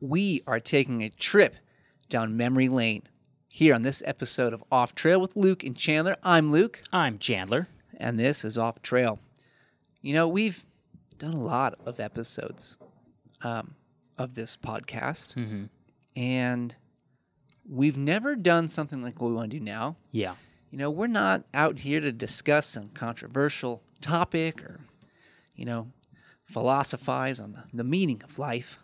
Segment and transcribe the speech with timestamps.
[0.00, 1.56] we are taking a trip
[2.08, 3.02] down memory lane
[3.48, 6.16] here on this episode of Off Trail with Luke and Chandler.
[6.22, 7.68] I'm Luke, I'm Chandler.
[7.98, 9.18] and this is Off Trail.
[10.02, 10.64] You know, we've
[11.18, 12.76] done a lot of episodes
[13.42, 13.74] um,
[14.18, 15.64] of this podcast, Mm-hmm.
[16.14, 16.76] and
[17.68, 19.96] we've never done something like what we want to do now.
[20.12, 20.34] Yeah.
[20.70, 24.80] You know, we're not out here to discuss some controversial topic or,
[25.54, 25.88] you know,
[26.44, 28.78] philosophize on the, the meaning of life.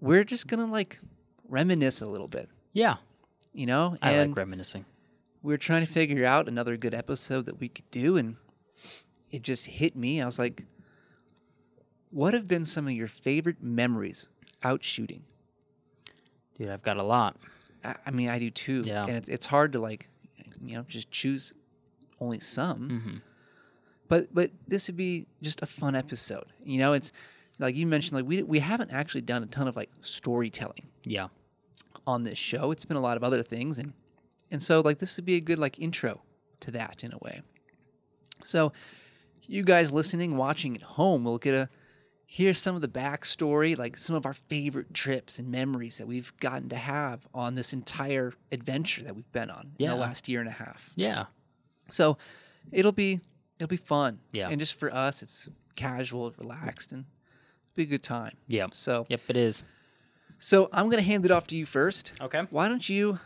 [0.00, 0.98] We're just going to like
[1.48, 2.96] reminisce a little bit, Yeah.
[3.52, 3.96] you know?
[4.02, 4.84] I and like reminiscing.
[5.42, 8.16] we are trying to figure out another good episode that we could do.
[8.16, 8.36] And
[9.30, 10.20] it just hit me.
[10.22, 10.64] I was like,
[12.10, 14.28] what have been some of your favorite memories
[14.62, 15.24] out shooting?
[16.58, 17.36] Dude, I've got a lot.
[17.84, 18.82] I, I mean, I do too.
[18.84, 19.04] Yeah.
[19.06, 20.08] And it's, it's hard to like,
[20.62, 21.54] you know, just choose
[22.20, 22.88] only some.
[22.88, 23.16] Mm-hmm.
[24.08, 26.46] But but this would be just a fun episode.
[26.64, 27.12] You know, it's
[27.60, 31.28] like you mentioned, like we we haven't actually done a ton of like storytelling Yeah.
[32.06, 32.70] on this show.
[32.72, 33.92] It's been a lot of other things, and
[34.50, 36.22] and so like this would be a good like intro
[36.60, 37.42] to that in a way.
[38.44, 38.72] So,
[39.46, 41.68] you guys listening, watching at home, will get a
[42.26, 46.32] hear some of the backstory, like some of our favorite trips and memories that we've
[46.38, 50.38] gotten to have on this entire adventure that we've been on in the last year
[50.40, 50.92] and a half.
[50.94, 51.24] Yeah.
[51.88, 52.16] So
[52.70, 53.20] it'll be
[53.58, 54.20] it'll be fun.
[54.32, 54.48] Yeah.
[54.48, 57.04] And just for us, it's casual, relaxed, and
[57.74, 58.36] be a good time.
[58.48, 58.66] Yeah.
[58.72, 59.64] So Yep, it is.
[60.38, 62.12] so I'm gonna hand it off to you first.
[62.20, 62.42] Okay.
[62.50, 63.18] Why don't you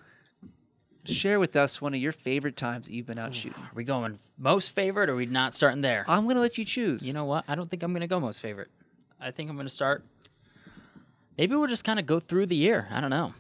[1.05, 3.63] share with us one of your favorite times that you've been out shooting?
[3.63, 6.05] Are we going most favorite or are we not starting there?
[6.09, 7.07] I'm gonna let you choose.
[7.07, 7.45] You know what?
[7.49, 8.69] I don't think I'm going to go most favorite.
[9.21, 10.05] I think I'm going to start.
[11.39, 12.87] Maybe we'll just kind of go through the year.
[12.91, 13.35] I don't know.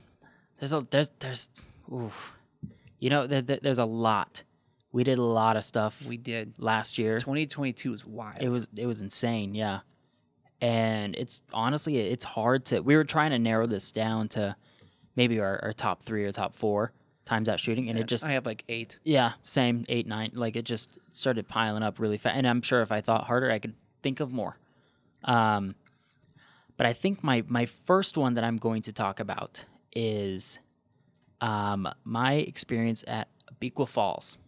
[0.58, 1.48] There's a there's there's
[1.92, 2.32] oof.
[2.98, 4.44] You know, there, there- there's a lot.
[4.92, 6.54] We did a lot of stuff we did.
[6.58, 7.18] last year.
[7.18, 8.40] 2022 was wild.
[8.40, 9.80] It was it was insane, yeah.
[10.60, 14.56] And it's honestly it's hard to we were trying to narrow this down to
[15.16, 16.92] maybe our, our top three or top four
[17.24, 18.98] times out shooting and it just I have like eight.
[19.04, 20.32] yeah, same eight, nine.
[20.34, 22.36] Like it just started piling up really fast.
[22.36, 24.56] And I'm sure if I thought harder I could think of more.
[25.24, 25.74] Um
[26.76, 30.58] but I think my my first one that I'm going to talk about is
[31.40, 34.38] um my experience at Abiqua Falls.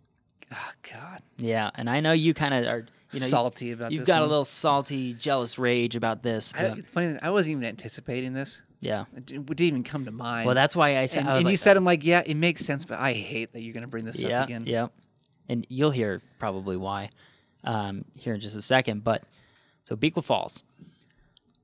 [0.52, 2.78] Oh God, Yeah, and I know you kind of are
[3.12, 4.06] you know you- salty about You've this.
[4.06, 4.28] got one.
[4.28, 6.52] a little salty, jealous rage about this.
[6.54, 7.06] I, But funny.
[7.08, 8.62] thing, I wasn't even anticipating this.
[8.80, 9.06] yeah.
[9.16, 10.46] It didn't, it didn't even come to mind.
[10.46, 11.20] Well, that's why I said.
[11.20, 13.12] and, I was and like, you said, "I'm like, yeah, it makes sense," but I
[13.12, 14.64] hate that you're gonna bring this yeah, up again.
[14.66, 14.88] yeah.
[15.48, 17.10] And you'll hear probably why
[17.64, 19.02] um, here in just a second.
[19.04, 19.22] But
[19.82, 20.62] so Abiqua Falls,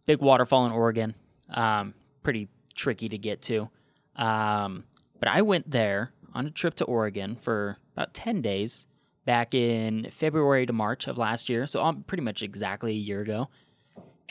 [0.07, 1.15] big waterfall in Oregon,
[1.51, 3.69] um, pretty tricky to get to.
[4.17, 4.85] Um,
[5.19, 8.87] but I went there on a trip to Oregon for about ten days
[9.25, 11.67] back in February to March of last year.
[11.67, 13.49] So pretty much exactly a year ago.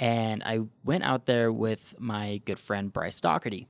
[0.01, 3.67] and I went out there with my good friend Bryce Doherty,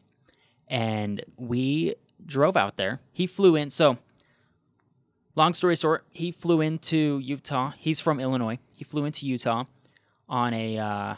[0.67, 3.01] and we drove out there.
[3.11, 3.69] He flew in.
[3.69, 3.97] So,
[5.35, 7.73] long story short, he flew into Utah.
[7.77, 8.59] He's from Illinois.
[8.77, 9.65] He flew into Utah
[10.29, 11.15] on a, uh,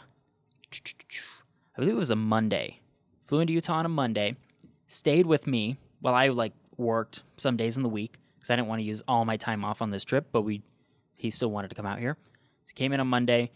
[1.76, 2.80] believe it was a Monday.
[3.22, 4.36] Flew into Utah on a Monday.
[4.88, 8.68] Stayed with me while I like worked some days in the week because I didn't
[8.68, 10.28] want to use all my time off on this trip.
[10.32, 10.62] But we,
[11.14, 12.16] he still wanted to come out here.
[12.64, 13.50] So came in on Monday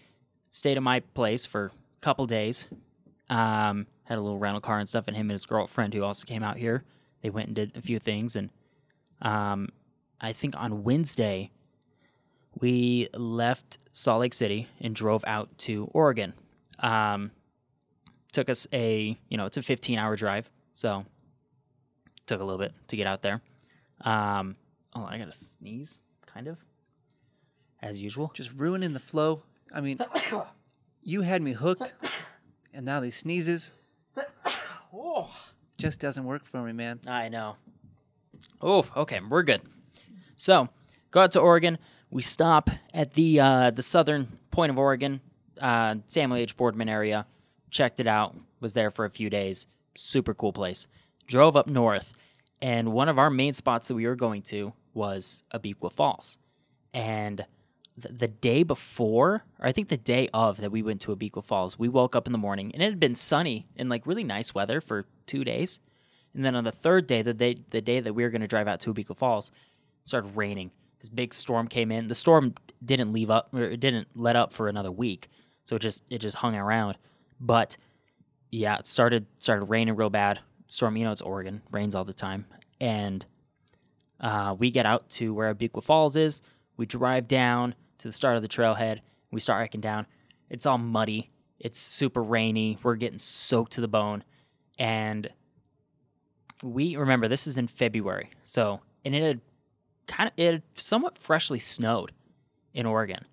[0.50, 2.68] stayed at my place for a couple days.
[3.30, 6.24] Um, had a little rental car and stuff, and him and his girlfriend who also
[6.24, 6.84] came out here.
[7.22, 8.50] They went and did a few things, and
[9.20, 9.68] um,
[10.20, 11.50] I think on Wednesday
[12.60, 16.32] we left Salt Lake City and drove out to Oregon.
[16.78, 17.32] Um,
[18.32, 21.04] took us a you know it's a 15 hour drive, so
[22.28, 23.42] took a little bit to get out there.
[24.02, 24.56] Um,
[24.94, 26.58] oh, I gotta sneeze, kind of,
[27.82, 28.30] as usual.
[28.34, 29.42] Just ruining the flow.
[29.74, 29.98] I mean,
[31.02, 31.94] you had me hooked,
[32.72, 33.72] and now these sneezes
[35.78, 37.00] just doesn't work for me, man.
[37.06, 37.56] I know.
[38.60, 39.62] Oh, okay, we're good.
[40.36, 40.68] So,
[41.10, 41.78] go out to Oregon.
[42.10, 45.20] We stop at the uh, the southern point of Oregon,
[45.60, 46.56] uh, Samuel H.
[46.56, 47.26] Boardman area.
[47.70, 48.36] Checked it out.
[48.60, 49.66] Was there for a few days.
[49.94, 50.86] Super cool place.
[51.26, 52.14] Drove up north,
[52.60, 56.38] and one of our main spots that we were going to was Abiqua Falls.
[56.92, 57.46] And
[57.96, 61.78] the, day before, or I think the day of that we went to Abiqua Falls,
[61.78, 64.54] we woke up in the morning and it had been sunny and like really nice
[64.54, 65.80] weather for two days.
[66.34, 68.46] And then on the third day, the day the day that we were going to
[68.46, 69.48] drive out to Abiqua Falls,
[70.02, 70.70] it started raining.
[71.00, 72.08] This big storm came in.
[72.08, 75.28] The storm didn't leave up or it didn't let up for another week,
[75.64, 76.96] so it just it just hung around.
[77.40, 77.76] But
[78.50, 80.40] yeah, it started started raining real bad.
[80.68, 82.46] Storm, you know, it's Oregon, rains all the time,
[82.80, 83.24] and
[84.20, 86.42] uh, we get out to where Abiqua Falls is.
[86.76, 89.00] We drive down to the start of the trailhead.
[89.30, 90.06] We start hiking down.
[90.50, 91.30] It's all muddy.
[91.58, 92.78] It's super rainy.
[92.82, 94.22] We're getting soaked to the bone.
[94.78, 95.28] And
[96.62, 98.30] we remember this is in February.
[98.44, 99.40] So, and it had
[100.06, 102.12] kind of, it had somewhat freshly snowed
[102.72, 103.24] in Oregon.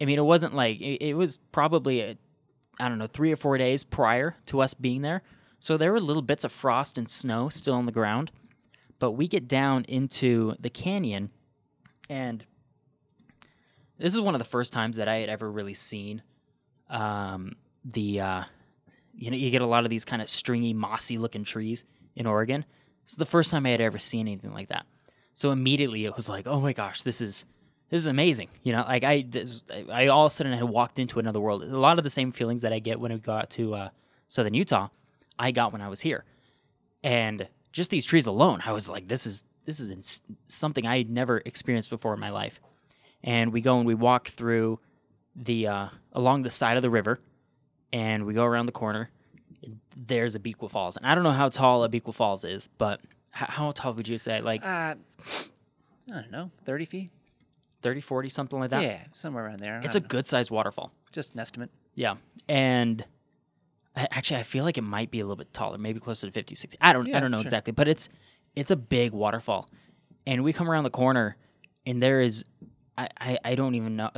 [0.00, 2.16] I mean, it wasn't like, it, it was probably, I
[2.78, 5.22] I don't know, three or four days prior to us being there.
[5.60, 8.32] So there were little bits of frost and snow still on the ground.
[8.98, 11.30] But we get down into the canyon,
[12.10, 12.44] and
[13.98, 16.22] this is one of the first times that I had ever really seen
[16.90, 18.42] um, the, uh,
[19.14, 21.84] you know, you get a lot of these kind of stringy, mossy looking trees
[22.14, 22.64] in Oregon.
[23.04, 24.84] This is the first time I had ever seen anything like that.
[25.32, 27.46] So immediately it was like, oh my gosh, this is
[27.88, 28.48] this is amazing.
[28.62, 29.24] You know, like I,
[29.90, 31.62] I all of a sudden had walked into another world.
[31.62, 33.88] A lot of the same feelings that I get when I go out to uh,
[34.28, 34.88] southern Utah,
[35.40, 36.24] I got when I was here,
[37.02, 40.98] and just these trees alone, I was like, this is this is ins- something I
[40.98, 42.60] had never experienced before in my life.
[43.22, 44.78] And we go and we walk through
[45.36, 47.18] the uh, along the side of the river,
[47.92, 49.10] and we go around the corner.
[49.62, 53.00] And there's Abiqua Falls, and I don't know how tall Abiqua Falls is, but
[53.34, 54.40] h- how tall would you say?
[54.40, 54.94] Like Uh,
[56.12, 57.10] I don't know, 30 feet?
[57.82, 58.82] 30, 40, something like that?
[58.82, 59.78] yeah, somewhere around there.
[59.80, 60.06] I It's a know.
[60.08, 60.92] good sized waterfall.
[61.12, 61.70] just an estimate.
[61.94, 62.16] Yeah.
[62.48, 63.04] And
[63.96, 66.54] actually, I feel like it might be a little bit taller, maybe closer to 50,
[66.54, 66.78] 60.
[66.80, 67.46] I don't, I don't know sure.
[67.46, 68.08] exactly, but it's,
[68.54, 69.68] it's a big waterfall.
[70.26, 71.36] And we come around the corner
[71.86, 72.44] and there is,
[72.96, 74.10] I, I, I don't even know,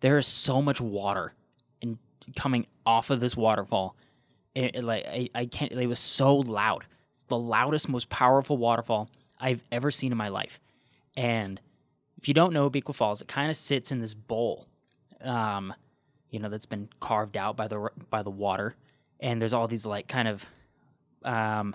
[0.00, 1.34] there is so much water
[1.82, 1.98] and
[2.36, 3.96] coming off of this waterfall.
[4.54, 6.84] It, it, like, I, I can't, it was so loud.
[7.10, 9.08] It's the loudest, most powerful waterfall
[9.38, 10.60] I've ever seen in my life.
[11.16, 11.60] And
[12.16, 14.66] if you don't know Abiqua Falls, it kind of sits in this bowl.
[15.20, 15.74] Um,
[16.30, 18.76] you know that's been carved out by the by the water
[19.20, 20.46] and there's all these like kind of
[21.24, 21.74] um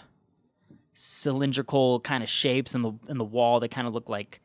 [0.94, 4.40] cylindrical kind of shapes in the in the wall that kind of look like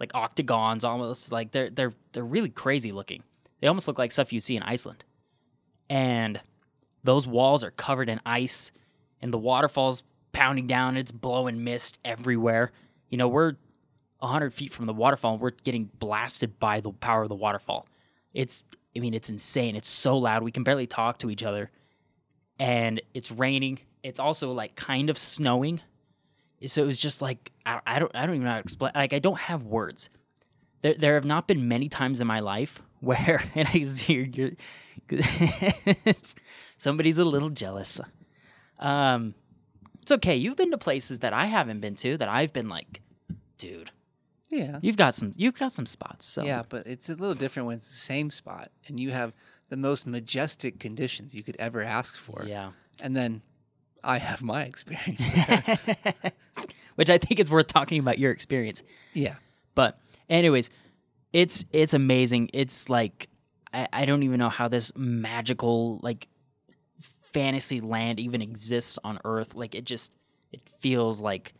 [0.00, 1.32] like octagons almost.
[1.32, 3.22] Like they're they're they're really crazy looking.
[3.60, 5.04] They almost look like stuff you see in Iceland.
[5.88, 6.40] And
[7.04, 8.72] those walls are covered in ice
[9.20, 12.72] and the waterfall's pounding down it's blowing mist everywhere.
[13.10, 13.54] You know we're
[14.18, 17.86] 100 feet from the waterfall and we're getting blasted by the power of the waterfall.
[18.34, 18.62] It's
[18.96, 19.76] i mean it's insane.
[19.76, 21.70] It's so loud we can barely talk to each other
[22.62, 23.80] and it's raining.
[24.04, 25.80] It's also like kind of snowing.
[26.64, 28.92] So it was just like i, I don't i don't even know how to explain
[28.94, 30.10] like i don't have words.
[30.82, 34.50] There, there have not been many times in my life where and i you're, you're
[36.76, 38.00] somebody's a little jealous.
[38.78, 39.34] Um
[40.00, 40.36] it's okay.
[40.36, 43.00] You've been to places that i haven't been to that i've been like
[43.58, 43.90] dude.
[44.50, 44.78] Yeah.
[44.82, 46.44] you've got some you've got some spots so.
[46.44, 49.32] Yeah, but it's a little different when it's the same spot and you have
[49.72, 52.44] the most majestic conditions you could ever ask for.
[52.46, 53.40] yeah And then
[54.04, 55.18] I have my experience.
[56.96, 58.82] which I think it's worth talking about your experience.
[59.14, 59.36] yeah.
[59.74, 59.98] But
[60.28, 60.68] anyways,
[61.32, 62.50] it's it's amazing.
[62.52, 63.30] It's like
[63.72, 66.28] I, I don't even know how this magical like
[67.22, 69.54] fantasy land even exists on Earth.
[69.54, 70.12] Like it just
[70.52, 71.54] it feels like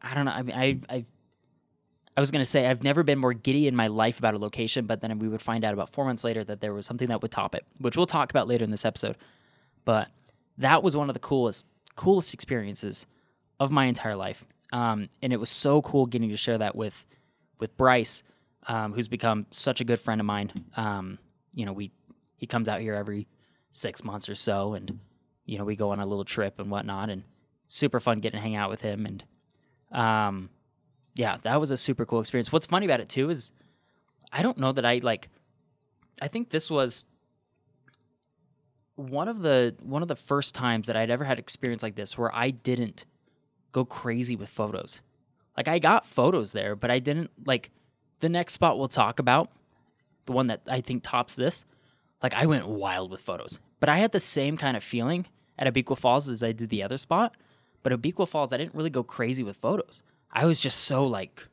[0.00, 0.30] I don't know.
[0.30, 1.04] I mean I I
[2.16, 4.86] I was gonna say I've never been more giddy in my life about a location,
[4.86, 7.22] but then we would find out about four months later that there was something that
[7.22, 9.16] would top it, which we'll talk about later in this episode.
[9.84, 10.08] But
[10.58, 11.66] that was one of the coolest
[11.96, 13.06] coolest experiences
[13.60, 14.44] of my entire life.
[14.72, 17.04] Um, and it was so cool getting to share that with
[17.58, 18.22] with Bryce,
[18.66, 20.52] um, who's become such a good friend of mine.
[20.76, 21.18] Um,
[21.54, 21.92] you know, we
[22.36, 23.26] he comes out here every
[23.70, 24.98] six months or so, and
[25.46, 27.24] you know we go on a little trip and whatnot, and
[27.66, 29.06] super fun getting to hang out with him.
[29.06, 29.24] And
[29.92, 30.50] um,
[31.14, 32.52] yeah, that was a super cool experience.
[32.52, 33.52] What's funny about it too is
[34.32, 35.28] I don't know that I like.
[36.20, 37.04] I think this was
[38.96, 42.18] one of the one of the first times that I'd ever had experience like this
[42.18, 43.06] where I didn't
[43.72, 45.00] go crazy with photos.
[45.56, 47.70] Like I got photos there, but I didn't like
[48.20, 49.50] the next spot we'll talk about,
[50.26, 51.64] the one that I think tops this.
[52.22, 53.60] Like I went wild with photos.
[53.80, 55.26] But I had the same kind of feeling
[55.58, 57.36] at Abiqua Falls as I did the other spot.
[57.82, 60.02] But Abiqua Falls, I didn't really go crazy with photos.
[60.34, 61.46] I was just so like,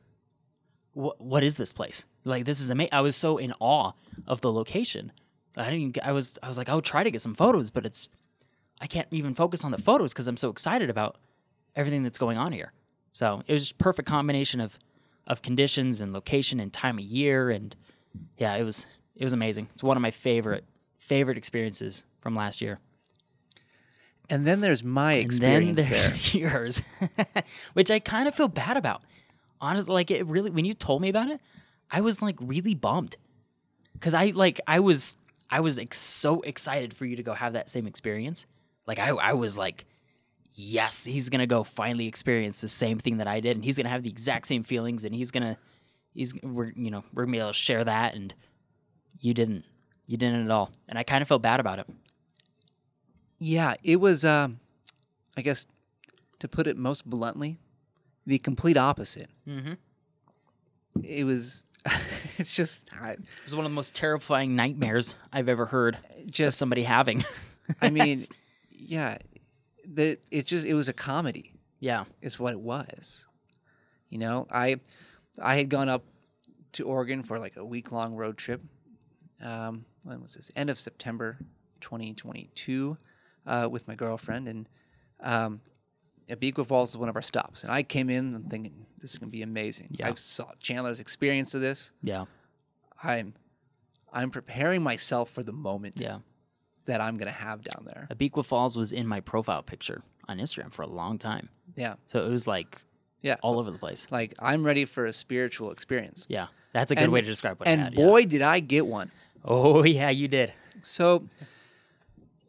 [0.92, 2.04] what what is this place?
[2.24, 2.92] Like this is amazing.
[2.92, 3.92] I was so in awe
[4.26, 5.12] of the location.
[5.56, 5.98] I didn't.
[6.02, 6.38] I was.
[6.42, 8.08] I was like, I'll try to get some photos, but it's.
[8.80, 11.16] I can't even focus on the photos because I'm so excited about
[11.76, 12.72] everything that's going on here.
[13.12, 14.78] So it was just perfect combination of
[15.26, 17.76] of conditions and location and time of year and
[18.38, 19.68] yeah, it was it was amazing.
[19.72, 20.64] It's one of my favorite
[20.98, 22.80] favorite experiences from last year.
[24.30, 26.08] And then there's my And then experience there.
[26.08, 26.82] there's yours,
[27.74, 29.02] which I kind of feel bad about.
[29.60, 31.40] Honestly, like it really when you told me about it,
[31.90, 33.16] I was like really bummed
[33.94, 35.16] because I like I was
[35.50, 38.46] I was ex- so excited for you to go have that same experience.
[38.86, 39.84] Like I I was like,
[40.54, 43.88] yes, he's gonna go finally experience the same thing that I did, and he's gonna
[43.90, 45.56] have the exact same feelings, and he's gonna
[46.14, 48.34] he's we're you know we're gonna be able to share that, and
[49.20, 49.64] you didn't
[50.06, 51.86] you didn't at all, and I kind of felt bad about it.
[53.44, 54.24] Yeah, it was.
[54.24, 54.60] Um,
[55.36, 55.66] I guess
[56.38, 57.58] to put it most bluntly,
[58.24, 59.30] the complete opposite.
[59.48, 59.72] Mm-hmm.
[61.02, 61.66] It was.
[62.38, 62.88] it's just.
[63.00, 65.98] I, It was one of the most terrifying nightmares I've ever heard
[66.30, 67.24] just somebody having.
[67.82, 68.24] I mean,
[68.70, 69.18] yeah,
[69.84, 71.52] the, it just it was a comedy.
[71.80, 72.04] yeah.
[72.20, 73.26] Is what it was.
[74.08, 74.78] You know, I
[75.40, 76.04] I had gone up
[76.72, 78.62] to Oregon for like a week long road trip.
[79.42, 80.52] Um, when was this?
[80.54, 81.38] End of September,
[81.80, 82.96] 2022,
[83.46, 84.68] uh, with my girlfriend, and
[85.20, 85.60] um,
[86.28, 87.62] Abiqua Falls is one of our stops.
[87.64, 89.88] And I came in and thinking this is gonna be amazing.
[89.90, 90.08] Yeah.
[90.08, 91.92] I've saw Chandler's experience of this.
[92.02, 92.24] Yeah.
[93.02, 93.34] I'm
[94.12, 96.18] I'm preparing myself for the moment Yeah.
[96.86, 98.06] that I'm gonna have down there.
[98.10, 101.48] Abiqua Falls was in my profile picture on Instagram for a long time.
[101.76, 102.82] Yeah, So it was like
[103.22, 103.36] yeah.
[103.42, 104.06] all over the place.
[104.10, 106.26] Like I'm ready for a spiritual experience.
[106.28, 106.46] Yeah.
[106.72, 107.94] That's a good And- way to describe what And had.
[107.94, 108.04] yeah.
[108.04, 109.10] boy, did I get one.
[109.44, 110.52] Oh, yeah, you did.
[110.82, 111.28] So,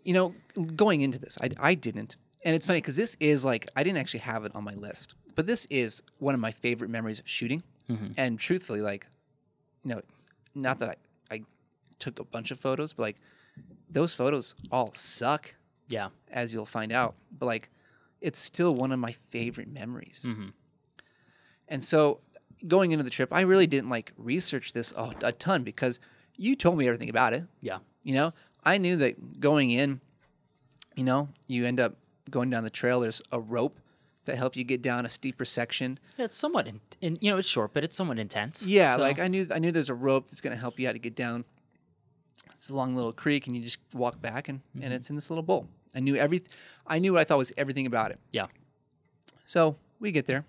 [0.04, 0.36] you know,
[0.76, 2.16] going into this, I, I didn't.
[2.46, 5.16] And it's funny because this is like, I didn't actually have it on my list,
[5.36, 7.64] but this is one of my favorite memories of shooting.
[7.90, 8.08] Mm-hmm.
[8.18, 9.08] And truthfully, like,
[9.84, 10.02] you know,
[10.56, 10.98] not that
[11.32, 11.42] I, I
[12.00, 13.18] took a bunch of photos, but like,
[13.90, 15.54] those photos all suck,
[15.88, 16.10] Yeah.
[16.32, 17.16] as you'll find out.
[17.38, 17.70] But like,
[18.22, 20.26] it's still one of my favorite memories.
[20.28, 20.48] Mm-hmm.
[21.68, 22.20] And so,
[22.68, 26.00] going into the trip, I really didn't like research this a, a ton because
[26.38, 27.44] you told me everything about it.
[27.62, 27.80] Yeah.
[28.04, 28.34] You know,
[28.66, 30.02] I knew that going in,
[30.96, 31.96] you know, you end up
[32.30, 33.00] going down the trail.
[33.02, 33.80] There's a rope
[34.26, 36.00] that help you get down a steeper section.
[36.18, 38.66] Yeah, it's somewhat, in, in, you know, it's short, but it's somewhat intense.
[38.66, 40.88] Yeah, So, like I knew I knew there's a rope that's going to help you
[40.88, 41.44] out to get down.
[42.54, 45.30] It's a long little creek, and you just walk back, and, and it's in this
[45.30, 45.68] little bowl.
[45.94, 46.44] I knew every,
[46.88, 48.20] I knew what I thought was everything about it.
[48.32, 48.48] yeah.
[49.46, 50.46] So we get there,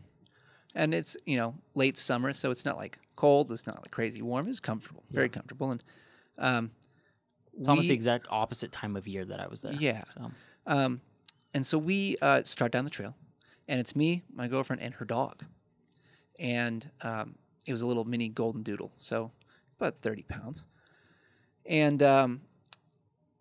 [0.74, 3.50] and it's you know late summer, so it's not like cold.
[3.50, 4.48] It's not like crazy warm.
[4.48, 5.82] It's comfortable, very comfortable, and
[6.38, 6.70] um,
[7.58, 9.72] It's almost the exact opposite time of year that I was there.
[9.74, 10.04] Yeah.
[10.06, 10.30] So,
[10.66, 11.00] Um,
[11.52, 13.14] and so we uh, start down the trail,
[13.68, 15.44] and it's me, my girlfriend, and her dog.
[16.38, 19.30] And um, it was a little mini golden doodle, so
[19.78, 20.66] about 30 pounds.
[21.66, 22.40] And um,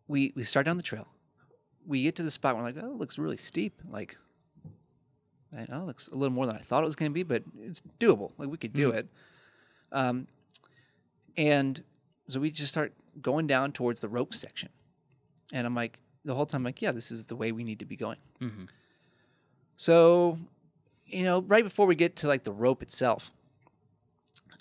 [0.08, 1.08] we, we start down the trail.
[1.86, 3.82] We get to the spot where we're like, oh, it looks really steep.
[3.90, 4.18] Like,
[5.58, 7.24] I know, it looks a little more than I thought it was going to be,
[7.24, 8.32] but it's doable.
[8.38, 9.08] Like, we could do it.
[9.92, 10.28] Um,
[11.36, 11.84] and
[12.30, 14.70] so we just start going down towards the rope section.
[15.52, 17.86] And I'm like, the whole time, like, yeah, this is the way we need to
[17.86, 18.18] be going.
[18.40, 18.68] Mhm.
[19.76, 20.40] So,
[21.06, 23.32] you know, right before we get to like the rope itself,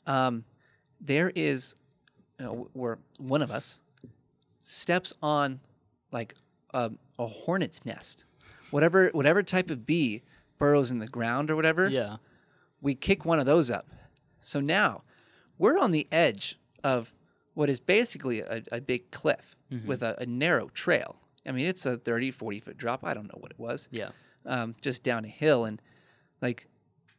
[0.07, 0.45] um,
[1.01, 1.75] there is,
[2.39, 3.81] you know, where one of us
[4.59, 5.61] steps on
[6.11, 6.35] like
[6.75, 8.25] a, a hornet's nest,
[8.71, 10.23] whatever whatever type of bee
[10.59, 12.17] burrows in the ground or whatever yeah.
[12.81, 13.89] we kick one of those up.
[14.41, 15.03] So now
[15.59, 17.13] we're on the edge of
[17.55, 19.57] what is basically a, a big cliff
[19.87, 21.17] with a, a narrow trail.
[21.47, 23.05] I mean, it's a 30, 40 foot drop.
[23.05, 24.11] I don't know what it was, Yeah.
[24.47, 25.65] um, just down a hill.
[25.65, 25.83] And
[26.41, 26.69] like,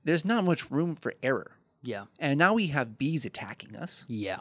[0.04, 1.52] there's not much room for error.
[1.82, 2.06] Yeah.
[2.20, 4.06] And now we have bees attacking us.
[4.08, 4.40] Yeah.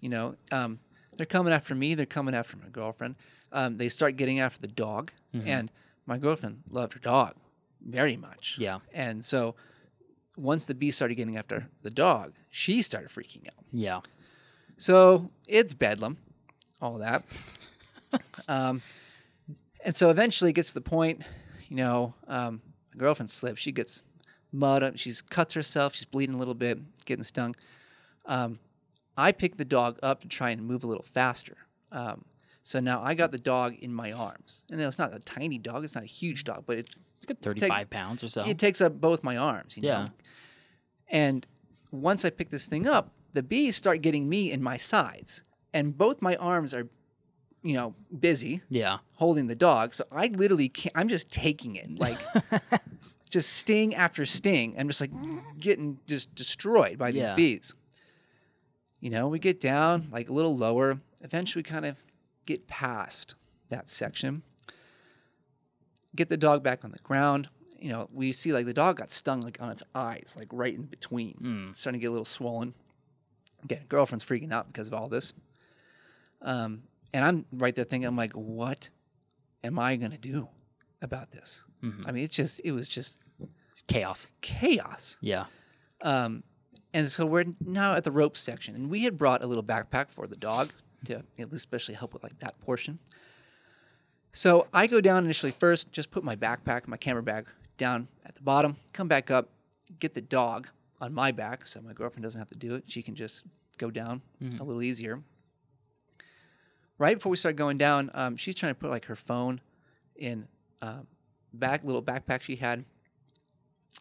[0.00, 0.78] You know, um,
[1.16, 1.94] they're coming after me.
[1.94, 3.16] They're coming after my girlfriend.
[3.52, 5.12] Um, they start getting after the dog.
[5.32, 5.70] And
[6.06, 7.34] my girlfriend loved her dog
[7.84, 8.56] very much.
[8.58, 8.78] Yeah.
[8.92, 9.54] And so
[10.36, 13.64] once the bees started getting after the dog, she started freaking out.
[13.72, 14.00] Yeah.
[14.80, 16.16] So it's bedlam,
[16.80, 17.22] all that.
[18.48, 18.80] um,
[19.84, 21.22] and so eventually it gets to the point,
[21.68, 22.62] you know, um,
[22.94, 23.60] my girlfriend slips.
[23.60, 24.02] She gets
[24.52, 24.96] mud up.
[24.96, 25.94] She cuts herself.
[25.94, 27.54] She's bleeding a little bit, getting stung.
[28.24, 28.58] Um,
[29.18, 31.58] I pick the dog up to try and move a little faster.
[31.92, 32.24] Um,
[32.62, 34.64] so now I got the dog in my arms.
[34.70, 35.84] And it's not a tiny dog.
[35.84, 38.44] It's not a huge dog, but it's It's good 35 pounds or so.
[38.46, 39.76] it takes up both my arms.
[39.76, 40.04] You Yeah.
[40.04, 40.10] know?
[41.08, 41.46] And
[41.90, 45.96] once I pick this thing up, the bees start getting me in my sides, and
[45.96, 46.88] both my arms are,
[47.62, 48.98] you know, busy yeah.
[49.14, 49.94] holding the dog.
[49.94, 50.96] So I literally can't.
[50.96, 52.18] I'm just taking it, like,
[53.30, 54.74] just sting after sting.
[54.78, 55.12] I'm just like
[55.58, 57.34] getting just destroyed by these Yeah.
[57.34, 57.74] bees.
[59.00, 61.00] You know, we get down like a little lower.
[61.22, 62.02] Eventually, kind of
[62.46, 63.34] get past
[63.68, 64.42] that section.
[66.16, 67.48] Get the dog back on the ground.
[67.78, 70.74] You know, we see like the dog got stung like on its eyes, like right
[70.74, 72.74] in between, It's starting to get a little swollen.
[73.64, 75.32] Again, girlfriend's freaking out because of all this.
[76.42, 78.88] Um, and I'm right there thinking, I'm like, what
[79.62, 80.48] am I gonna do
[81.02, 81.64] about this?
[82.06, 83.18] I mean, it's just, it was just
[83.72, 84.26] It's chaos.
[84.42, 85.16] chaos.
[85.22, 85.44] Yeah.
[86.02, 86.42] Um,
[86.92, 90.10] and so we're now at the rope section, and we had brought a little backpack
[90.10, 90.72] for the dog
[91.06, 92.98] to at least especially help with like that portion.
[94.32, 97.46] So I go down initially first, just put my backpack, my camera bag
[97.78, 99.48] down at the bottom, come back up,
[99.98, 100.68] get the dog
[101.00, 102.84] on my back, so my girlfriend doesn't have to do it.
[102.86, 103.44] She can just
[103.78, 104.22] go down
[104.60, 105.22] a little easier.
[106.98, 109.60] Right before we start going down, um, she's trying to put like her phone
[110.16, 110.46] in
[110.82, 111.06] um,
[111.54, 112.84] back little backpack she had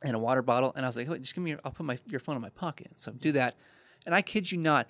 [0.02, 0.74] and a water bottle.
[0.76, 2.42] And I was like, oh, just give me your, I'll put my, your phone in
[2.42, 2.92] my pocket.
[2.98, 3.56] So do that.
[4.06, 4.88] And I kid you not,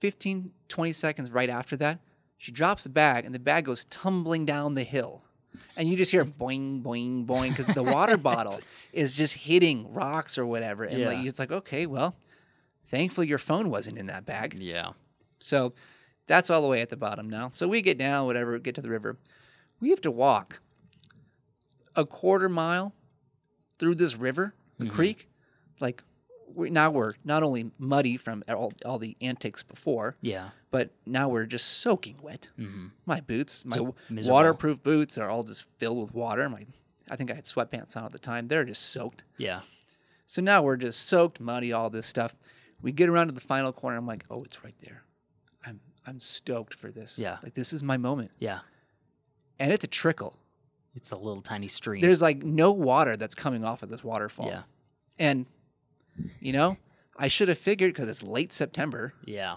[0.00, 2.00] 15, 20 seconds right after that,
[2.36, 5.22] she drops the bag and the bag goes tumbling down the hill.
[5.76, 8.58] And you just hear boing, boing, boing because the water bottle
[8.92, 10.84] is just hitting rocks or whatever.
[10.84, 12.16] And like, it's like, okay, well,
[12.84, 14.56] thankfully your phone wasn't in that bag.
[14.58, 14.90] Yeah.
[15.38, 15.72] So
[16.26, 17.50] that's all the way at the bottom now.
[17.50, 19.16] So we get down, whatever, get to the river.
[19.80, 20.60] We have to walk
[21.94, 22.92] a quarter mile
[23.78, 24.94] through this river, the mm-hmm.
[24.94, 25.28] creek.
[25.80, 26.02] Like
[26.58, 30.50] we, now we're not only muddy from all, all the antics before, Yeah.
[30.70, 32.48] but now we're just soaking wet.
[32.58, 32.88] Mm-hmm.
[33.06, 36.48] My boots, my w- waterproof boots are all just filled with water.
[36.48, 36.66] My,
[37.10, 38.48] I think I had sweatpants on at the time.
[38.48, 39.22] They're just soaked.
[39.38, 39.60] Yeah.
[40.26, 42.34] So now we're just soaked, muddy, all this stuff.
[42.82, 43.96] We get around to the final corner.
[43.96, 45.02] I'm like, oh, it's right there.
[45.66, 47.18] I'm I'm stoked for this.
[47.18, 47.38] Yeah.
[47.42, 48.30] Like this is my moment.
[48.38, 48.60] Yeah.
[49.58, 50.36] And it's a trickle.
[50.94, 52.02] It's a little tiny stream.
[52.02, 54.46] There's like no water that's coming off of this waterfall.
[54.48, 54.62] yeah.
[55.18, 55.46] And
[56.40, 56.76] you know,
[57.16, 59.56] I should have figured because it's late September, Yeah.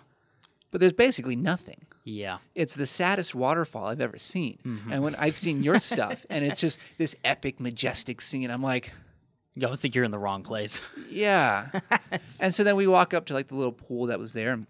[0.71, 1.85] but there's basically nothing.
[2.03, 2.39] Yeah.
[2.55, 4.57] It's the saddest waterfall I've ever seen.
[4.65, 4.91] Mm-hmm.
[4.91, 8.91] And when I've seen your stuff and it's just this epic, majestic scene, I'm like,
[9.55, 10.81] You almost think you're in the wrong place.
[11.09, 11.69] Yeah.
[12.39, 14.65] and so then we walk up to like the little pool that was there, and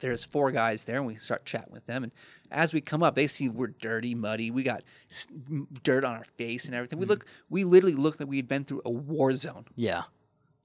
[0.00, 2.02] there's four guys there, and we start chatting with them.
[2.02, 2.12] And
[2.50, 4.50] as we come up, they see we're dirty, muddy.
[4.50, 6.98] We got s- m- dirt on our face and everything.
[6.98, 10.02] We look, we literally look like we had been through a war zone, Yeah.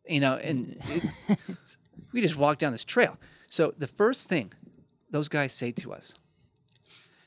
[0.09, 0.35] You know.
[0.35, 1.37] And it,
[2.13, 3.17] we just walked down this trail.
[3.49, 4.51] So the first thing
[5.09, 6.15] those guys say to us,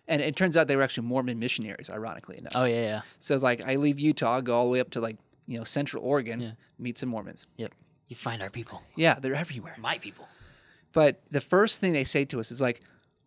[0.07, 2.53] and it turns out they were actually Mormon missionaries, ironically enough.
[2.55, 2.83] Oh yeah.
[2.83, 3.01] Yeah.
[3.19, 5.65] So it's like I leave Utah, go all the way up to like you know
[5.65, 6.51] Central Oregon, Yeah.
[6.79, 7.47] meet some Mormons.
[7.57, 7.73] Yep.
[8.09, 8.83] You find our people.
[8.97, 9.77] Yeah, they're everywhere.
[9.79, 10.27] My people.
[10.93, 12.81] But the first thing they say to us is like,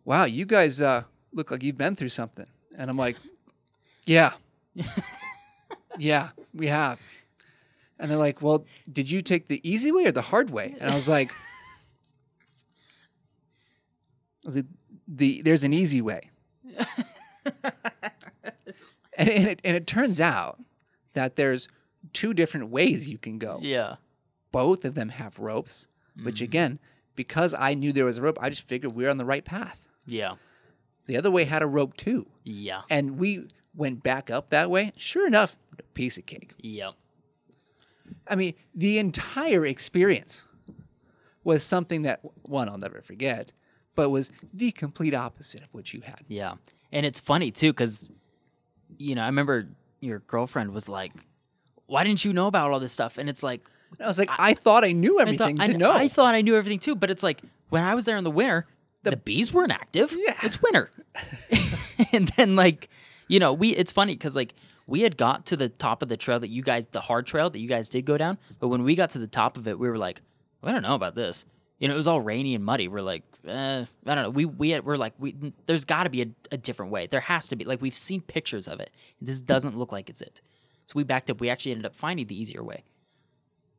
[0.04, 2.46] "Wow, you guys uh, look like you've been through something."
[2.76, 3.16] And I'm like,
[4.04, 4.32] "Yeah,
[5.98, 6.98] yeah, we have."
[7.98, 10.90] And they're like, "Well, did you take the easy way or the hard way?" And
[10.90, 11.30] I was like,
[14.44, 14.66] I was like
[15.08, 16.30] "The there's an easy way."
[19.16, 20.58] and, and, it, and it turns out
[21.12, 21.68] that there's
[22.12, 23.96] two different ways you can go Yeah.
[24.50, 25.88] both of them have ropes,
[26.22, 26.44] which mm-hmm.
[26.44, 26.78] again,
[27.14, 29.44] because I knew there was a rope, I just figured we were on the right
[29.44, 29.88] path.
[30.06, 30.34] Yeah.
[31.06, 32.26] The other way had a rope too.
[32.42, 32.82] Yeah.
[32.90, 34.92] And we went back up that way.
[34.96, 35.56] Sure enough,
[35.94, 36.54] piece of cake.
[36.58, 36.94] Yep.
[38.28, 40.46] I mean, the entire experience
[41.42, 43.52] was something that, one, I'll never forget,
[43.94, 46.22] but was the complete opposite of what you had.
[46.28, 46.54] Yeah.
[46.92, 48.10] And it's funny too, because
[48.98, 49.68] you know, I remember
[50.00, 51.12] your girlfriend was like,
[51.86, 53.18] Why didn't you know about all this stuff?
[53.18, 53.62] And it's like
[53.98, 55.92] And I was like, I, thought I knew I everything thought, to I, know.
[55.92, 58.30] I thought I knew everything too, but it's like when I was there in the
[58.30, 58.66] winter,
[59.02, 60.16] the, bees weren't active.
[60.16, 60.36] Yeah.
[60.42, 60.90] It's winter.
[62.12, 62.88] and then like,
[63.28, 64.54] you know, we it's funny because like
[64.86, 67.50] we had got to the top of the trail that you guys the hard trail
[67.50, 69.78] that you guys did go down, but when we got to the top of it,
[69.78, 70.20] we were like,
[70.62, 71.44] I don't know about this.
[71.78, 72.88] You know, it was all rainy and muddy.
[72.88, 74.30] We're like, eh, I don't know.
[74.30, 75.34] We we had, we're like, we
[75.66, 77.06] there's got to be a, a different way.
[77.06, 77.64] There has to be.
[77.64, 78.90] Like we've seen pictures of it.
[79.20, 80.40] This doesn't look like it's it.
[80.86, 81.40] So we backed up.
[81.40, 82.84] We actually ended up finding the easier way.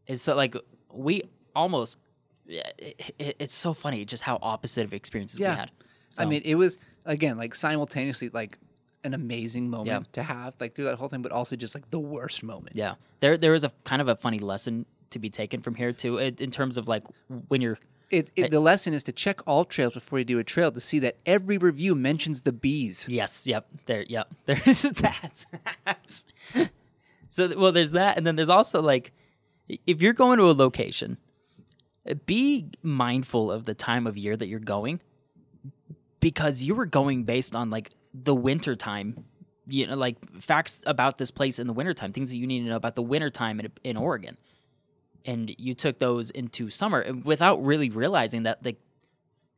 [0.07, 0.55] And so like
[0.91, 1.23] we
[1.55, 1.99] almost,
[2.47, 5.71] it, it, it's so funny just how opposite of experiences we had.
[6.17, 8.57] I mean, it was again like simultaneously like
[9.05, 10.01] an amazing moment Yeah.
[10.13, 12.75] to have like through that whole thing, but also just like the worst moment.
[12.75, 15.93] yeah, there there is a kind of a funny lesson to be taken from here
[15.93, 17.03] too, in, terms of like
[17.47, 17.77] when you're
[18.09, 20.81] It, it, the lesson is to check all trails before you do a trail to
[20.81, 23.07] see that every review mentions the bees.
[23.07, 23.47] Yes.
[23.47, 23.65] Yep.
[23.85, 24.03] There.
[24.07, 24.27] Yep.
[24.47, 25.45] There is that.
[27.29, 29.11] so well, there's that, and then there's also like,
[29.87, 31.17] if you're going to a location,
[32.25, 34.99] be mindful of the time of year that you're going,
[36.19, 37.91] because you were going based on like
[38.23, 39.25] the winter time.
[39.67, 42.65] You know, like facts about this place in the wintertime, things that you need to
[42.69, 44.37] know about the wintertime in, in Oregon.
[45.25, 48.77] And you took those into summer without really realizing that, like,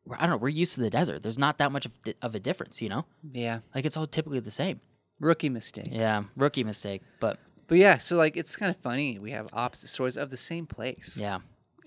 [0.09, 1.23] I don't know, we're used to the desert.
[1.23, 3.05] There's not that much of, di- of a difference, you know?
[3.33, 4.79] Yeah, Like it's all typically the same.
[5.19, 5.89] rookie mistake.
[5.91, 9.19] Yeah, rookie mistake, but But yeah, so like it's kind of funny.
[9.19, 11.17] We have opposite stories of the same place.
[11.19, 11.39] yeah.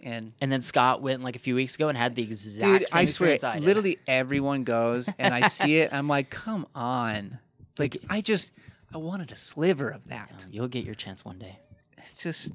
[0.02, 2.88] And And then Scott went like a few weeks ago and had the exact dude,
[2.88, 5.90] same I swear, I literally everyone goes, and I see it.
[5.92, 7.38] I'm like, come on.
[7.78, 8.52] Like I just,
[8.94, 10.46] I wanted a sliver of that.
[10.50, 11.58] You'll get your chance one day.
[11.96, 12.52] It just it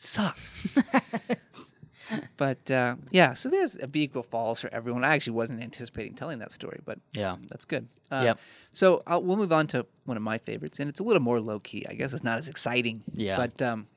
[0.00, 0.66] sucks.
[2.36, 5.04] but uh, yeah, so there's a Abiqua Falls for everyone.
[5.04, 7.36] I actually wasn't anticipating telling that story, but Yeah.
[7.48, 7.88] that's good.
[8.10, 8.38] Uh, Yep.
[8.72, 11.40] So I'll, we'll move on to one of my favorites, and it's a little more
[11.40, 11.84] low key.
[11.88, 13.02] I guess it's not as exciting.
[13.14, 13.36] Yeah.
[13.36, 13.88] But um,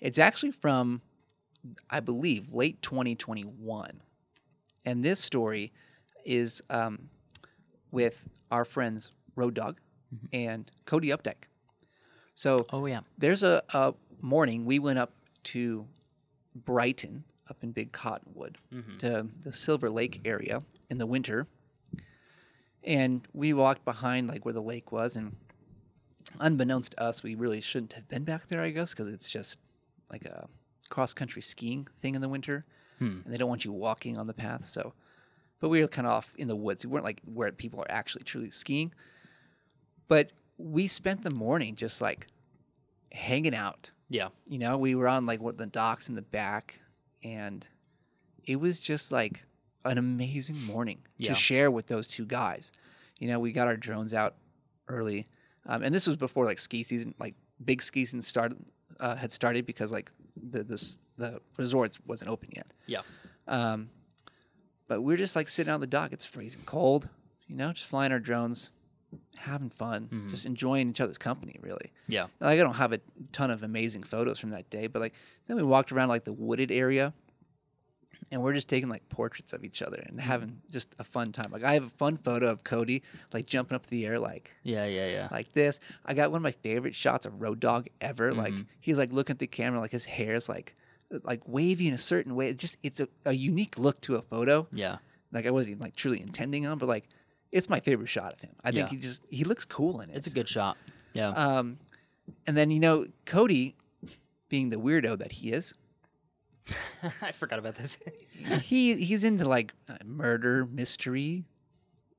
[0.00, 1.02] it's actually from,
[1.88, 4.00] I believe, late 2021,
[4.84, 5.72] and this story
[6.24, 7.08] is um,
[7.90, 9.78] with our friends Road Dog
[10.32, 11.44] and Cody Updike.
[12.34, 13.00] So Oh yeah.
[13.18, 15.12] there's a, a morning we went up
[15.44, 15.86] to
[16.54, 18.58] Brighton, up in Big Cottonwood,
[18.98, 21.46] to the Silver Lake area in the winter.
[22.82, 25.36] And we walked behind like where the lake was, and
[26.38, 29.58] unbeknownst to us, we really shouldn't have been back there, I guess, because it's just
[30.10, 30.48] like a
[30.90, 32.64] cross country skiing thing in the winter,
[32.98, 34.66] and they don't want you walking on the path.
[34.66, 34.92] So,
[35.58, 36.84] but we were kind of off in the woods.
[36.84, 38.92] We weren't like where people are actually truly skiing,
[40.06, 42.26] but we spent the morning just like
[43.12, 43.90] hanging out.
[44.08, 44.28] Yeah.
[44.46, 46.80] You know, we were on like what the docks in the back,
[47.24, 47.66] and
[48.44, 49.42] it was just like
[49.84, 51.28] an amazing morning Yeah.
[51.30, 52.70] to share with those two guys.
[53.18, 54.34] You know, we got our drones out
[54.88, 55.26] early,
[55.66, 58.58] um, and this was before like ski season, like big ski season started
[58.98, 60.10] uh, had started because like
[60.48, 62.72] the this the resorts wasn't open yet.
[62.86, 63.02] Yeah.
[63.46, 63.90] Um,
[64.88, 66.12] but we're just like sitting on the dock.
[66.12, 67.08] It's freezing cold,
[67.46, 68.72] you know, just flying our drones,
[69.36, 71.92] having fun, just enjoying each other's company, really.
[72.08, 72.26] Yeah.
[72.40, 73.00] Like I don't have a
[73.32, 75.14] ton of amazing photos from that day, but like
[75.46, 77.12] then we walked around like the wooded area,
[78.30, 81.50] and we're just taking like portraits of each other and having just a fun time.
[81.50, 83.02] Like I have a fun photo of Cody
[83.32, 84.84] like jumping up in the air like Yeah.
[84.86, 85.08] Yeah.
[85.08, 85.28] Yeah.
[85.30, 85.80] like this.
[86.04, 88.32] I got one of my favorite shots of Road Dog ever.
[88.32, 88.62] Like Mm-hmm.
[88.80, 90.74] he's like looking at the camera, like his hair is like
[91.24, 92.48] like wavy in a certain way.
[92.50, 94.66] It just it's a, a unique look to a photo.
[94.72, 94.98] yeah.
[95.32, 97.08] Like I wasn't even like truly intending on, but like
[97.52, 98.50] it's my favorite shot of him.
[98.62, 98.96] I think Yeah.
[98.96, 100.16] he just he looks cool in it.
[100.16, 100.76] It's a good shot.
[101.12, 101.30] Yeah.
[101.30, 101.78] Um,
[102.46, 103.74] and then you know Cody,
[104.48, 105.74] being the weirdo that he is,
[107.22, 107.98] I forgot about this.
[108.62, 111.44] he he's into like uh, murder mystery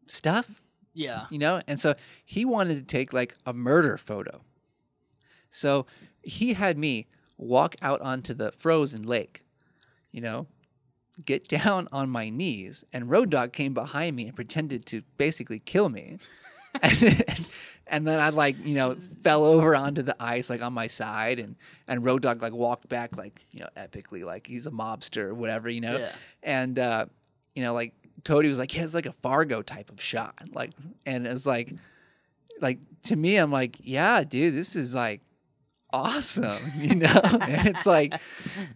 [0.05, 0.61] stuff.
[0.93, 1.25] yeah.
[1.29, 4.41] you know and so he wanted to take like a murder photo
[5.49, 5.85] so
[6.21, 9.43] he had me walk out onto the frozen lake
[10.11, 10.47] you know
[11.25, 15.59] get down on my knees and road dog came behind me and pretended to basically
[15.59, 16.17] kill me
[16.81, 17.45] and,
[17.91, 21.37] and then i like you know fell over onto the ice like on my side
[21.39, 21.55] and
[21.87, 25.33] and road dog like walked back like you know epically like he's a mobster or
[25.35, 26.11] whatever you know Yeah.
[26.41, 27.05] and uh
[27.53, 27.93] you know like
[28.25, 30.71] cody was like yeah, it's like a fargo type of shot like
[31.05, 31.73] and it's like
[32.61, 35.21] like to me i'm like yeah dude this is like
[35.93, 38.13] awesome you know and it's like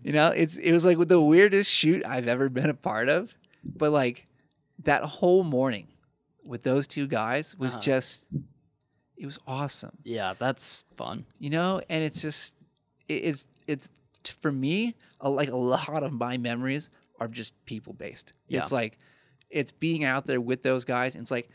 [0.04, 3.34] you know it's it was like the weirdest shoot i've ever been a part of
[3.63, 4.28] but like
[4.84, 5.88] that whole morning
[6.43, 7.82] with those two guys was Uh-huh.
[7.84, 8.25] just
[9.17, 10.34] it was awesome Yeah.
[10.38, 11.25] That's fun.
[11.39, 12.56] you know and it's just
[13.08, 13.89] it's it's
[14.41, 18.60] for me a, like a lot of my memories are just people based Yeah.
[18.62, 18.97] it's like
[19.49, 21.49] it's being out there with those guys and it's like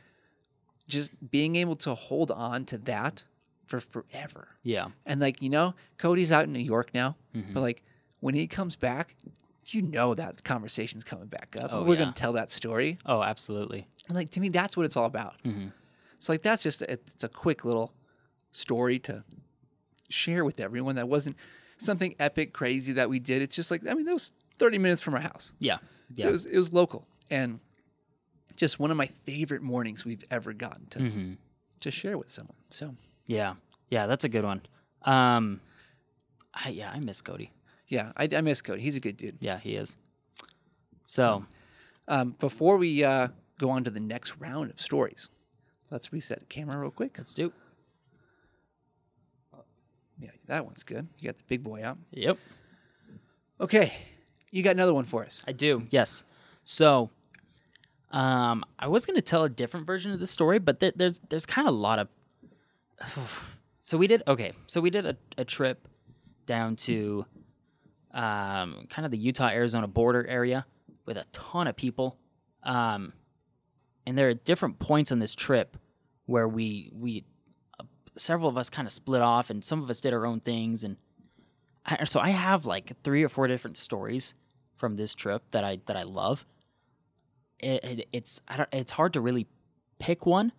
[0.89, 3.25] just being able to hold on to that
[3.67, 4.89] for forever Yeah.
[5.07, 7.53] and like you know cody's out in new york now Mm-hmm.
[7.55, 7.83] but like
[8.21, 9.15] when he comes back
[9.67, 12.01] you know that conversation's coming back up Oh, we're yeah.
[12.01, 13.87] gonna tell that story Oh, absolutely.
[14.09, 15.35] and like to me, that's what it's all about.
[15.45, 15.69] Mm-hmm.
[16.21, 17.95] So like that's just a, it's a quick little
[18.53, 19.25] story to
[20.11, 20.97] share with everyone.
[20.97, 21.37] That wasn't
[21.79, 23.41] something epic, crazy that we did.
[23.43, 25.53] It's just like I mean, that was thirty minutes from our house.
[25.59, 25.79] Yeah.
[26.15, 26.29] Yeah.
[26.29, 27.59] It was it was local and
[28.57, 31.33] just one of my favorite mornings we've ever gotten to mm-hmm.
[31.81, 32.57] to share with someone.
[32.69, 32.95] So
[33.27, 33.55] Yeah.
[33.89, 34.07] Yeah.
[34.07, 34.61] That's a good one.
[35.03, 35.61] Um,
[36.53, 37.51] I, yeah, I miss Cody.
[37.89, 38.83] yeah, I, I miss Cody.
[38.83, 39.39] He's a good dude.
[39.41, 39.97] Yeah, he is.
[41.05, 41.47] So,
[42.09, 43.29] Um, before we uh,
[43.59, 45.29] go on to the next round of stories,
[45.91, 47.17] let's reset the camera real quick.
[47.19, 47.53] let's do.
[50.21, 51.09] Yeah, that one's good.
[51.19, 51.99] You got the big boy out.
[52.13, 52.39] Yep.
[53.61, 53.93] Okay,
[54.51, 55.43] you got another one for us.
[55.47, 55.87] I do.
[55.91, 56.25] Yes.
[56.65, 57.11] So,
[58.11, 61.47] um, I was gonna tell a different version of the story, but there, there's there's
[61.47, 62.09] kind of a lot of.
[63.81, 64.53] so we did okay.
[64.67, 65.89] So we did a, a trip
[66.47, 67.25] down to,
[68.13, 70.67] um, kind of the Utah Arizona border area
[71.07, 72.19] with a ton of people,
[72.63, 73.13] um,
[74.11, 75.77] and there are different points on this trip
[76.27, 77.25] where we we
[77.79, 77.85] uh,
[78.17, 80.83] several of us kind of split off, and some of us did our own things,
[80.83, 80.97] and
[81.87, 84.35] I, so I have like three or four different stories
[84.75, 86.45] from this trip that I that I love.
[87.61, 89.47] It, it, it's I don't, it's hard to really
[90.01, 90.51] pick one.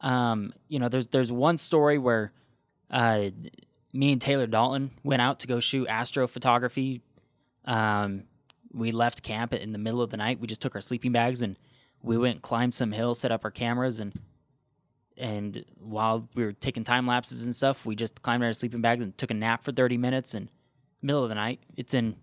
[0.00, 2.32] Um, you know, there's there's one story where
[2.90, 3.26] uh,
[3.92, 7.00] me and Taylor Dalton went out to go shoot astrophotography.
[7.64, 8.24] Um,
[8.72, 10.40] we left camp in the middle of the night.
[10.40, 11.56] We just took our sleeping bags and
[12.02, 14.12] we went climbed some hill, set up our cameras, and
[15.16, 19.02] and while we were taking time lapses and stuff, we just climbed our sleeping bags
[19.02, 20.34] and took a nap for 30 minutes.
[20.34, 20.48] And
[21.00, 22.16] middle of the night, it's in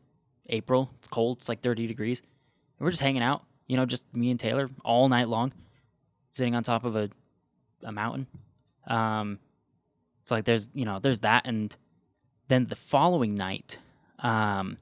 [0.47, 3.43] April, it's cold, it's like 30 degrees, and we're just hanging out.
[3.67, 5.53] You know, just me and Taylor all night long,
[6.31, 7.09] sitting on top of a
[7.83, 8.27] a mountain.
[8.87, 9.39] Um,
[10.23, 11.75] so like there's you know there's that, and
[12.47, 13.77] then the following night,
[14.19, 14.77] um,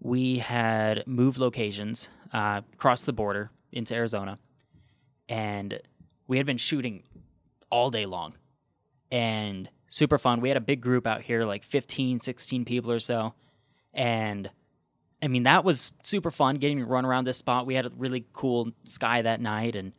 [0.00, 4.38] we had moved locations uh, across the border into Arizona,
[5.28, 5.80] and
[6.26, 7.02] we had been shooting
[7.70, 8.34] all day long
[9.10, 10.40] and super fun.
[10.40, 13.34] We had a big group out here, like 15, 16 people or so.
[13.92, 14.50] And
[15.22, 17.66] I mean, that was super fun getting to run around this spot.
[17.66, 19.92] We had a really cool sky that night and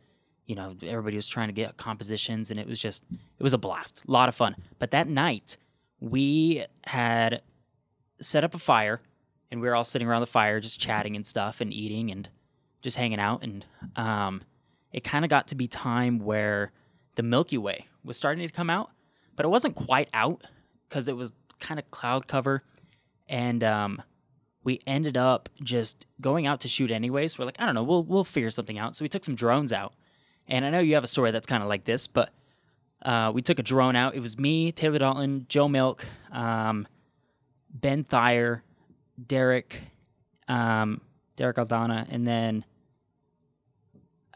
[0.46, 3.58] you know, everybody was trying to get compositions and it was just it was a
[3.58, 4.02] blast.
[4.06, 4.56] A lot of fun.
[4.78, 5.56] But that night
[6.00, 7.42] we had
[8.20, 9.00] set up a fire
[9.50, 12.28] and we were all sitting around the fire just chatting and stuff and eating and
[12.84, 13.66] just hanging out and
[13.96, 14.42] um
[14.92, 16.70] it kind of got to be time where
[17.16, 18.90] the Milky Way was starting to come out,
[19.34, 20.42] but it wasn't quite out
[20.88, 22.62] because it was kind of cloud cover
[23.28, 24.00] and um
[24.62, 27.38] we ended up just going out to shoot anyways.
[27.38, 28.94] We're like, I don't know, we'll we'll figure something out.
[28.94, 29.94] So we took some drones out.
[30.46, 32.30] And I know you have a story that's kind of like this, but
[33.02, 34.14] uh, we took a drone out.
[34.14, 36.86] It was me, Taylor Dalton, Joe Milk, um,
[37.70, 38.62] Ben Thayer,
[39.26, 39.80] Derek,
[40.48, 41.00] um,
[41.36, 42.64] Derek Aldana, and then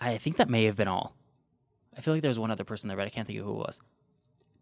[0.01, 1.15] I think that may have been all.
[1.97, 3.53] I feel like there was one other person there, but I can't think of who
[3.53, 3.81] it was.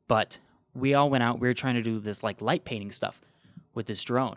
[0.09, 0.38] But
[0.75, 1.38] we all went out.
[1.38, 3.20] We were trying to do this like light painting stuff
[3.75, 4.37] with this drone,